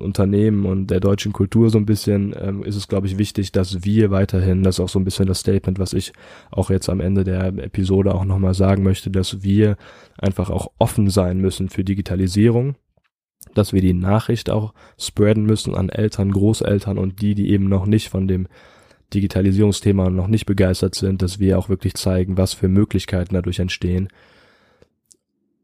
Unternehmen 0.00 0.66
und 0.66 0.90
der 0.90 1.00
deutschen 1.00 1.32
Kultur 1.32 1.70
so 1.70 1.78
ein 1.78 1.86
bisschen, 1.86 2.34
ähm, 2.38 2.64
ist 2.64 2.76
es, 2.76 2.88
glaube 2.88 3.06
ich, 3.06 3.16
wichtig, 3.16 3.52
dass 3.52 3.84
wir 3.84 4.10
weiterhin, 4.10 4.62
das 4.62 4.76
ist 4.76 4.80
auch 4.80 4.88
so 4.88 4.98
ein 4.98 5.04
bisschen 5.04 5.26
das 5.26 5.40
Statement, 5.40 5.78
was 5.78 5.92
ich 5.92 6.12
auch 6.50 6.70
jetzt 6.70 6.88
am 6.88 7.00
Ende 7.00 7.22
der 7.22 7.46
Episode 7.46 8.14
auch 8.14 8.24
nochmal 8.24 8.54
sagen 8.54 8.82
möchte, 8.82 9.10
dass 9.10 9.42
wir 9.42 9.76
einfach 10.18 10.50
auch 10.50 10.72
offen 10.78 11.08
sein 11.08 11.38
müssen 11.40 11.68
für 11.68 11.84
Digitalisierung, 11.84 12.74
dass 13.54 13.72
wir 13.72 13.80
die 13.80 13.94
Nachricht 13.94 14.50
auch 14.50 14.74
spreaden 14.98 15.44
müssen 15.44 15.74
an 15.74 15.90
Eltern, 15.90 16.32
Großeltern 16.32 16.98
und 16.98 17.22
die, 17.22 17.34
die 17.34 17.50
eben 17.50 17.68
noch 17.68 17.86
nicht 17.86 18.08
von 18.08 18.26
dem 18.26 18.48
Digitalisierungsthema 19.14 20.10
noch 20.10 20.28
nicht 20.28 20.46
begeistert 20.46 20.94
sind, 20.94 21.22
dass 21.22 21.38
wir 21.38 21.58
auch 21.58 21.68
wirklich 21.68 21.94
zeigen, 21.94 22.36
was 22.36 22.54
für 22.54 22.68
Möglichkeiten 22.68 23.34
dadurch 23.34 23.58
entstehen, 23.58 24.08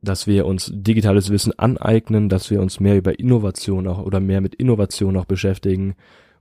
dass 0.03 0.27
wir 0.27 0.47
uns 0.47 0.71
digitales 0.75 1.31
Wissen 1.31 1.59
aneignen, 1.59 2.29
dass 2.29 2.51
wir 2.51 2.61
uns 2.61 2.81
mehr 2.81 2.97
über 2.97 3.19
Innovation 3.19 3.87
auch 3.87 4.05
oder 4.05 4.21
mehr 4.21 4.41
mit 4.41 4.55
Innovation 4.55 5.17
auch 5.17 5.25
beschäftigen 5.25 5.95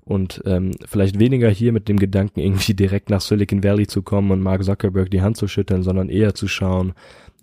und 0.06 0.44
ähm, 0.46 0.72
vielleicht 0.86 1.20
weniger 1.20 1.50
hier 1.50 1.72
mit 1.72 1.90
dem 1.90 1.98
Gedanken, 1.98 2.40
irgendwie 2.40 2.74
direkt 2.76 3.10
nach 3.10 3.22
Silicon 3.22 3.64
Valley 3.64 3.88
zu 3.88 4.04
kommen 4.04 4.32
und 4.32 4.42
Mark 4.42 4.64
Zuckerberg 4.64 5.10
die 5.10 5.22
Hand 5.22 5.36
zu 5.36 5.48
schütteln, 5.48 5.82
sondern 5.82 6.10
eher 6.10 6.36
zu 6.36 6.48
schauen, 6.48 6.94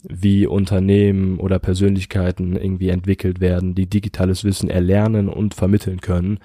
wie 0.05 0.47
Unternehmen 0.47 1.39
oder 1.39 1.59
Persönlichkeiten 1.59 2.57
irgendwie 2.57 2.89
entwickelt 2.89 3.41
werden, 3.41 3.75
die 3.75 3.87
digitales 3.87 4.45
Wissen 4.45 4.71
erlernen 4.71 5.29
und 5.29 5.55
vermitteln 5.55 6.01
können. 6.01 6.39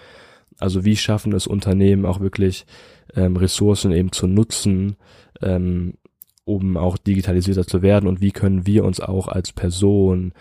Also 0.59 0.85
wie 0.85 0.95
schaffen 0.95 1.33
es 1.33 1.47
Unternehmen 1.47 2.05
auch 2.05 2.19
wirklich 2.19 2.65
ähm, 3.15 3.35
Ressourcen 3.35 3.91
eben 3.91 4.11
zu 4.11 4.27
nutzen, 4.27 4.95
ähm, 5.41 5.95
um 6.45 6.77
auch 6.77 6.97
digitalisierter 6.97 7.67
zu 7.67 7.81
werden 7.81 8.07
und 8.07 8.21
wie 8.21 8.31
können 8.31 8.65
wir 8.65 8.85
uns 8.85 8.99
auch 8.99 9.27
als 9.27 9.51
Person 9.51 10.33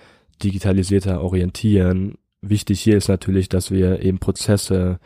digitalisierter 0.42 1.20
orientieren. 1.20 2.16
Wichtig 2.42 2.80
hier 2.80 2.96
ist 2.96 3.08
natürlich, 3.08 3.48
dass 3.48 3.70
wir 3.70 4.02
eben 4.02 4.18
Prozesse 4.18 5.00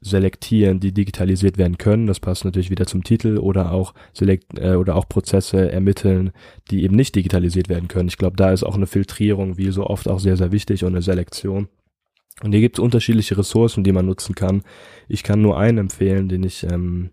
selektieren, 0.00 0.80
die 0.80 0.92
digitalisiert 0.92 1.56
werden 1.56 1.78
können. 1.78 2.06
Das 2.06 2.20
passt 2.20 2.44
natürlich 2.44 2.70
wieder 2.70 2.86
zum 2.86 3.04
Titel 3.04 3.38
oder 3.38 3.72
auch 3.72 3.94
selekt 4.12 4.58
äh, 4.58 4.74
oder 4.74 4.96
auch 4.96 5.08
Prozesse 5.08 5.72
ermitteln, 5.72 6.32
die 6.70 6.84
eben 6.84 6.94
nicht 6.94 7.14
digitalisiert 7.14 7.68
werden 7.68 7.88
können. 7.88 8.08
Ich 8.08 8.18
glaube, 8.18 8.36
da 8.36 8.52
ist 8.52 8.64
auch 8.64 8.74
eine 8.74 8.86
Filtrierung 8.86 9.56
wie 9.56 9.70
so 9.70 9.86
oft 9.86 10.08
auch 10.08 10.20
sehr 10.20 10.36
sehr 10.36 10.52
wichtig 10.52 10.84
und 10.84 10.92
eine 10.92 11.02
Selektion. 11.02 11.68
Und 12.42 12.52
hier 12.52 12.60
gibt 12.60 12.78
es 12.78 12.82
unterschiedliche 12.82 13.38
Ressourcen, 13.38 13.84
die 13.84 13.92
man 13.92 14.06
nutzen 14.06 14.34
kann. 14.34 14.62
Ich 15.08 15.22
kann 15.22 15.40
nur 15.40 15.58
einen 15.58 15.78
empfehlen, 15.78 16.28
den 16.28 16.42
ich, 16.42 16.64
ähm, 16.64 17.10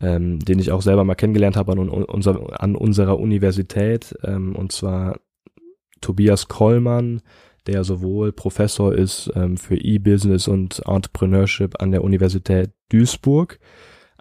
ähm, 0.00 0.38
den 0.38 0.58
ich 0.58 0.72
auch 0.72 0.82
selber 0.82 1.04
mal 1.04 1.14
kennengelernt 1.14 1.56
habe 1.56 1.72
an, 1.72 1.78
unser, 1.78 2.62
an 2.62 2.74
unserer 2.74 3.18
Universität, 3.18 4.14
ähm, 4.24 4.56
und 4.56 4.72
zwar 4.72 5.20
Tobias 6.00 6.48
Kollmann, 6.48 7.20
der 7.66 7.84
sowohl 7.84 8.32
Professor 8.32 8.94
ist 8.94 9.30
ähm, 9.34 9.58
für 9.58 9.76
E-Business 9.76 10.48
und 10.48 10.80
Entrepreneurship 10.86 11.80
an 11.82 11.90
der 11.90 12.02
Universität 12.02 12.70
Duisburg, 12.88 13.58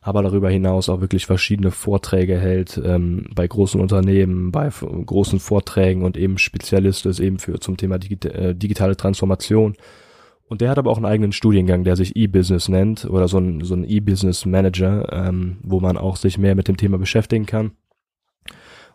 aber 0.01 0.21
darüber 0.23 0.49
hinaus 0.49 0.89
auch 0.89 0.99
wirklich 0.99 1.25
verschiedene 1.25 1.71
Vorträge 1.71 2.37
hält 2.37 2.79
ähm, 2.83 3.27
bei 3.33 3.47
großen 3.47 3.79
Unternehmen, 3.79 4.51
bei 4.51 4.69
großen 4.69 5.39
Vorträgen 5.39 6.03
und 6.03 6.17
eben 6.17 6.37
Spezialist 6.37 7.05
ist 7.05 7.21
eben 7.21 7.39
für 7.39 7.59
zum 7.59 7.77
Thema 7.77 7.97
Digi 7.97 8.27
äh, 8.27 8.53
digitale 8.53 8.97
Transformation 8.97 9.75
und 10.49 10.62
der 10.62 10.69
hat 10.69 10.77
aber 10.77 10.91
auch 10.91 10.97
einen 10.97 11.05
eigenen 11.05 11.33
Studiengang, 11.33 11.83
der 11.83 11.97
sich 11.97 12.15
E-Business 12.15 12.69
nennt 12.69 13.05
oder 13.05 13.27
so 13.27 13.38
ein, 13.38 13.62
so 13.62 13.75
ein 13.75 13.83
E-Business 13.83 14.45
Manager, 14.45 15.12
ähm, 15.12 15.57
wo 15.62 15.81
man 15.81 15.97
auch 15.97 16.15
sich 16.15 16.38
mehr 16.38 16.55
mit 16.55 16.69
dem 16.69 16.77
Thema 16.77 16.97
beschäftigen 16.97 17.45
kann. 17.45 17.71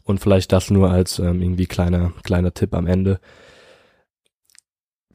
Und 0.03 0.19
vielleicht 0.19 0.51
das 0.53 0.71
nur 0.71 0.91
als 0.91 1.19
ähm, 1.19 1.43
irgendwie 1.43 1.67
kleiner, 1.67 2.13
kleiner 2.23 2.55
Tipp 2.55 2.75
am 2.75 2.87
Ende. 2.87 3.21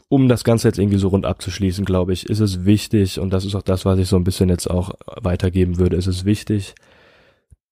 Um 0.09 0.29
das 0.29 0.43
Ganze 0.43 0.67
jetzt 0.67 0.77
irgendwie 0.77 0.99
so 0.99 1.09
rund 1.09 1.25
abzuschließen, 1.25 1.83
glaube 1.83 2.13
ich, 2.13 2.29
ist 2.29 2.39
es 2.39 2.63
wichtig, 2.65 3.19
und 3.19 3.33
das 3.33 3.43
ist 3.43 3.55
auch 3.55 3.63
das, 3.63 3.83
was 3.83 3.99
ich 3.99 4.07
so 4.07 4.15
ein 4.15 4.23
bisschen 4.23 4.47
jetzt 4.47 4.69
auch 4.69 4.91
weitergeben 5.05 5.79
würde, 5.79 5.97
ist 5.97 6.07
es 6.07 6.23
wichtig, 6.23 6.75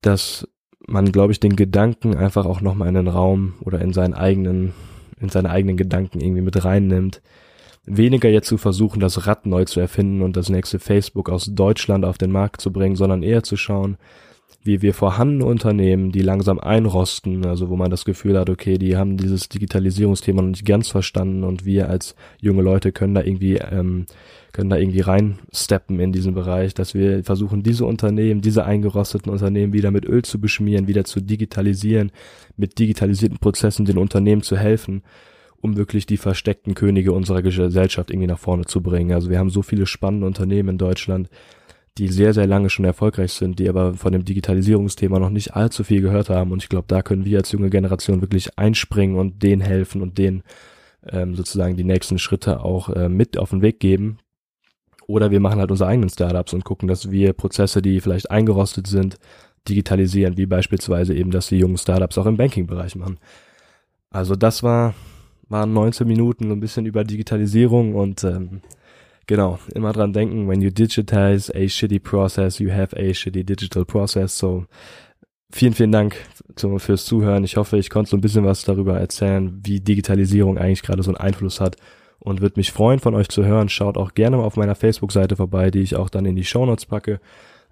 dass 0.02 0.48
man, 0.88 1.12
glaube 1.12 1.32
ich, 1.32 1.40
den 1.40 1.56
Gedanken 1.56 2.16
einfach 2.16 2.46
auch 2.46 2.62
nochmal 2.62 2.90
in 2.90 2.96
den 2.96 3.08
Raum 3.08 3.54
oder 3.62 3.80
in 3.80 3.94
seinen 3.94 4.16
eigenen, 4.16 4.74
in 5.20 5.30
seine 5.30 5.52
eigenen 5.52 5.78
Gedanken 5.78 6.20
irgendwie 6.20 6.42
mit 6.42 6.66
reinnimmt 6.66 7.22
weniger 7.86 8.30
jetzt 8.30 8.48
zu 8.48 8.58
versuchen, 8.58 9.00
das 9.00 9.28
Rad 9.28 9.46
neu 9.46 9.66
zu 9.66 9.80
erfinden 9.80 10.22
und 10.22 10.36
das 10.36 10.50
nächste 10.50 10.80
Facebook 10.80 11.30
aus 11.30 11.46
Deutschland 11.54 12.06
auf 12.06 12.18
den 12.18 12.32
Markt 12.32 12.62
zu 12.62 12.72
bringen, 12.72 12.96
sondern 12.96 13.24
eher 13.24 13.44
zu 13.44 13.58
schauen, 13.58 13.98
wie 14.64 14.82
wir 14.82 14.96
vorhandene 14.96 15.46
Unternehmen, 15.46 16.12
die 16.12 16.22
langsam 16.22 16.60
einrosten, 16.60 17.46
also 17.46 17.70
wo 17.70 17.76
man 17.76 17.92
das 17.92 18.04
Gefühl 18.04 18.38
hat, 18.38 18.50
okay, 18.50 18.80
die 18.80 18.98
haben 18.98 19.16
dieses 19.16 19.48
Digitalisierungsthema 19.48 20.42
noch 20.42 20.50
nicht 20.50 20.66
ganz 20.66 20.90
verstanden 20.90 21.44
und 21.44 21.66
wir 21.66 21.88
als 21.88 22.16
junge 22.42 22.64
Leute 22.64 22.92
können 22.92 23.14
da 23.14 23.22
irgendwie 23.22 23.58
ähm, 23.58 24.08
können 24.54 24.70
da 24.70 24.78
irgendwie 24.78 25.02
reinsteppen 25.02 26.00
in 26.00 26.14
diesen 26.14 26.34
Bereich, 26.34 26.74
dass 26.74 26.94
wir 26.94 27.24
versuchen, 27.26 27.62
diese 27.62 27.86
Unternehmen, 27.86 28.42
diese 28.42 28.66
eingerosteten 28.66 29.32
Unternehmen 29.32 29.74
wieder 29.74 29.92
mit 29.92 30.06
Öl 30.06 30.24
zu 30.24 30.40
beschmieren, 30.40 30.88
wieder 30.88 31.04
zu 31.04 31.20
digitalisieren, 31.20 32.12
mit 32.56 32.80
digitalisierten 32.80 33.38
Prozessen 33.38 33.86
den 33.86 33.98
Unternehmen 33.98 34.44
zu 34.44 34.58
helfen 34.58 35.04
um 35.66 35.78
wirklich 35.78 36.06
die 36.06 36.18
versteckten 36.18 36.76
Könige 36.76 37.12
unserer 37.12 37.42
Gesellschaft 37.42 38.12
irgendwie 38.12 38.28
nach 38.28 38.40
vorne 38.40 38.66
zu 38.66 38.82
bringen. 38.82 39.14
Also 39.14 39.32
wir 39.32 39.40
haben 39.40 39.50
so 39.50 39.64
viele 39.64 39.88
spannende 39.88 40.28
Unternehmen 40.28 40.70
in 40.70 40.78
Deutschland, 40.78 41.28
die 41.98 42.08
sehr, 42.10 42.34
sehr 42.34 42.46
lange 42.46 42.70
schon 42.70 42.86
erfolgreich 42.86 43.34
sind, 43.34 43.58
die 43.58 43.68
aber 43.68 43.96
von 43.96 44.12
dem 44.12 44.24
Digitalisierungsthema 44.24 45.18
noch 45.18 45.32
nicht 45.32 45.56
allzu 45.56 45.84
viel 45.84 46.02
gehört 46.02 46.30
haben. 46.30 46.52
Und 46.52 46.62
ich 46.62 46.70
glaube, 46.70 46.86
da 46.88 47.02
können 47.02 47.26
wir 47.26 47.40
als 47.40 47.52
junge 47.52 47.72
Generation 47.72 48.22
wirklich 48.22 48.60
einspringen 48.60 49.18
und 49.18 49.42
denen 49.42 49.62
helfen 49.62 50.02
und 50.04 50.20
denen 50.20 50.44
ähm, 51.10 51.36
sozusagen 51.36 51.76
die 51.76 51.84
nächsten 51.84 52.20
Schritte 52.20 52.64
auch 52.64 52.90
äh, 52.90 53.10
mit 53.10 53.38
auf 53.38 53.50
den 53.50 53.64
Weg 53.64 53.80
geben. 53.80 54.20
Oder 55.08 55.32
wir 55.32 55.40
machen 55.40 55.60
halt 55.60 55.72
unsere 55.72 55.90
eigenen 55.90 56.10
Startups 56.10 56.54
und 56.54 56.64
gucken, 56.64 56.88
dass 56.88 57.10
wir 57.10 57.34
Prozesse, 57.34 57.82
die 57.82 58.02
vielleicht 58.02 58.30
eingerostet 58.30 58.86
sind, 58.86 59.18
digitalisieren, 59.68 60.38
wie 60.38 60.46
beispielsweise 60.46 61.16
eben, 61.16 61.32
dass 61.32 61.48
die 61.48 61.58
jungen 61.58 61.78
Startups 61.78 62.20
auch 62.20 62.28
im 62.28 62.38
Banking-Bereich 62.38 62.96
machen. 62.96 63.18
Also 64.12 64.36
das 64.36 64.62
war 64.62 64.94
waren 65.50 65.74
19 65.74 66.08
Minuten 66.08 66.52
ein 66.52 66.60
bisschen 66.60 66.86
über 66.86 67.04
Digitalisierung 67.04 67.96
und 67.96 68.24
ähm, 68.24 68.62
genau, 69.28 69.60
immer 69.74 69.94
dran 69.94 70.14
denken, 70.14 70.48
when 70.48 70.62
you 70.62 70.70
digitize 70.70 71.54
a 71.56 71.68
shitty 71.68 72.00
process, 72.00 72.60
you 72.60 72.72
have 72.72 72.96
a 72.98 73.14
shitty 73.14 73.44
digital 73.44 73.86
process. 73.86 74.38
So 74.38 74.66
vielen, 75.52 75.74
vielen 75.74 75.92
Dank 75.92 76.18
zu, 76.56 76.78
fürs 76.80 77.06
Zuhören. 77.06 77.44
Ich 77.44 77.58
hoffe, 77.58 77.78
ich 77.78 77.90
konnte 77.90 78.12
so 78.12 78.18
ein 78.18 78.22
bisschen 78.22 78.46
was 78.46 78.64
darüber 78.64 79.00
erzählen, 79.00 79.60
wie 79.64 79.80
Digitalisierung 79.80 80.58
eigentlich 80.58 80.82
gerade 80.82 81.04
so 81.04 81.12
einen 81.12 81.18
Einfluss 81.18 81.62
hat 81.62 81.78
und 82.20 82.42
würde 82.42 82.58
mich 82.58 82.72
freuen, 82.72 83.00
von 83.00 83.16
euch 83.16 83.30
zu 83.30 83.46
hören. 83.46 83.70
Schaut 83.70 83.98
auch 83.98 84.14
gerne 84.14 84.38
mal 84.38 84.44
auf 84.44 84.58
meiner 84.58 84.76
Facebook-Seite 84.76 85.36
vorbei, 85.36 85.72
die 85.72 85.82
ich 85.82 85.96
auch 85.96 86.10
dann 86.10 86.26
in 86.26 86.36
die 86.36 86.44
Show 86.44 86.66
Notes 86.66 86.86
packe. 86.86 87.20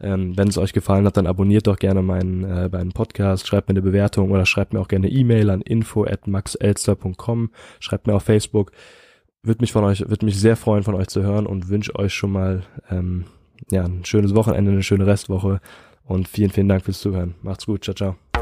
Ähm, 0.04 0.38
Wenn 0.38 0.50
es 0.50 0.58
euch 0.58 0.74
gefallen 0.74 1.06
hat, 1.06 1.18
dann 1.18 1.28
abonniert 1.28 1.68
doch 1.68 1.78
gerne 1.78 2.02
meinen, 2.02 2.44
äh, 2.44 2.70
meinen 2.70 2.92
Podcast, 2.92 3.48
schreibt 3.48 3.70
mir 3.70 3.74
eine 3.74 3.82
Bewertung 3.82 4.32
oder 4.32 4.46
schreibt 4.46 4.74
mir 4.74 4.80
auch 4.80 4.88
gerne 4.88 5.10
E-Mail 5.10 5.50
an 5.50 5.62
info 5.62 6.04
at 6.04 6.28
maxelster.com, 6.28 7.52
schreibt 7.80 8.08
mir 8.08 8.14
auf 8.14 8.24
Facebook. 8.24 8.72
Würde 9.42 9.62
mich 9.62 9.72
von 9.72 9.84
euch, 9.84 10.08
würde 10.08 10.26
mich 10.26 10.40
sehr 10.40 10.56
freuen, 10.56 10.84
von 10.84 10.96
euch 10.96 11.08
zu 11.08 11.24
hören 11.24 11.48
und 11.48 11.70
wünsche 11.70 11.96
euch 11.96 12.14
schon 12.14 12.32
mal 12.32 12.64
ähm, 12.90 13.26
ja, 13.72 13.84
ein 13.84 14.06
schönes 14.06 14.36
Wochenende, 14.36 14.72
eine 14.72 14.84
schöne 14.84 15.08
Restwoche 15.08 15.60
und 16.06 16.28
vielen, 16.28 16.52
vielen 16.52 16.70
Dank 16.70 16.84
fürs 16.84 17.00
Zuhören. 17.00 17.36
Macht's 17.42 17.66
gut, 17.66 17.84
ciao, 17.84 17.96
ciao. 17.96 18.33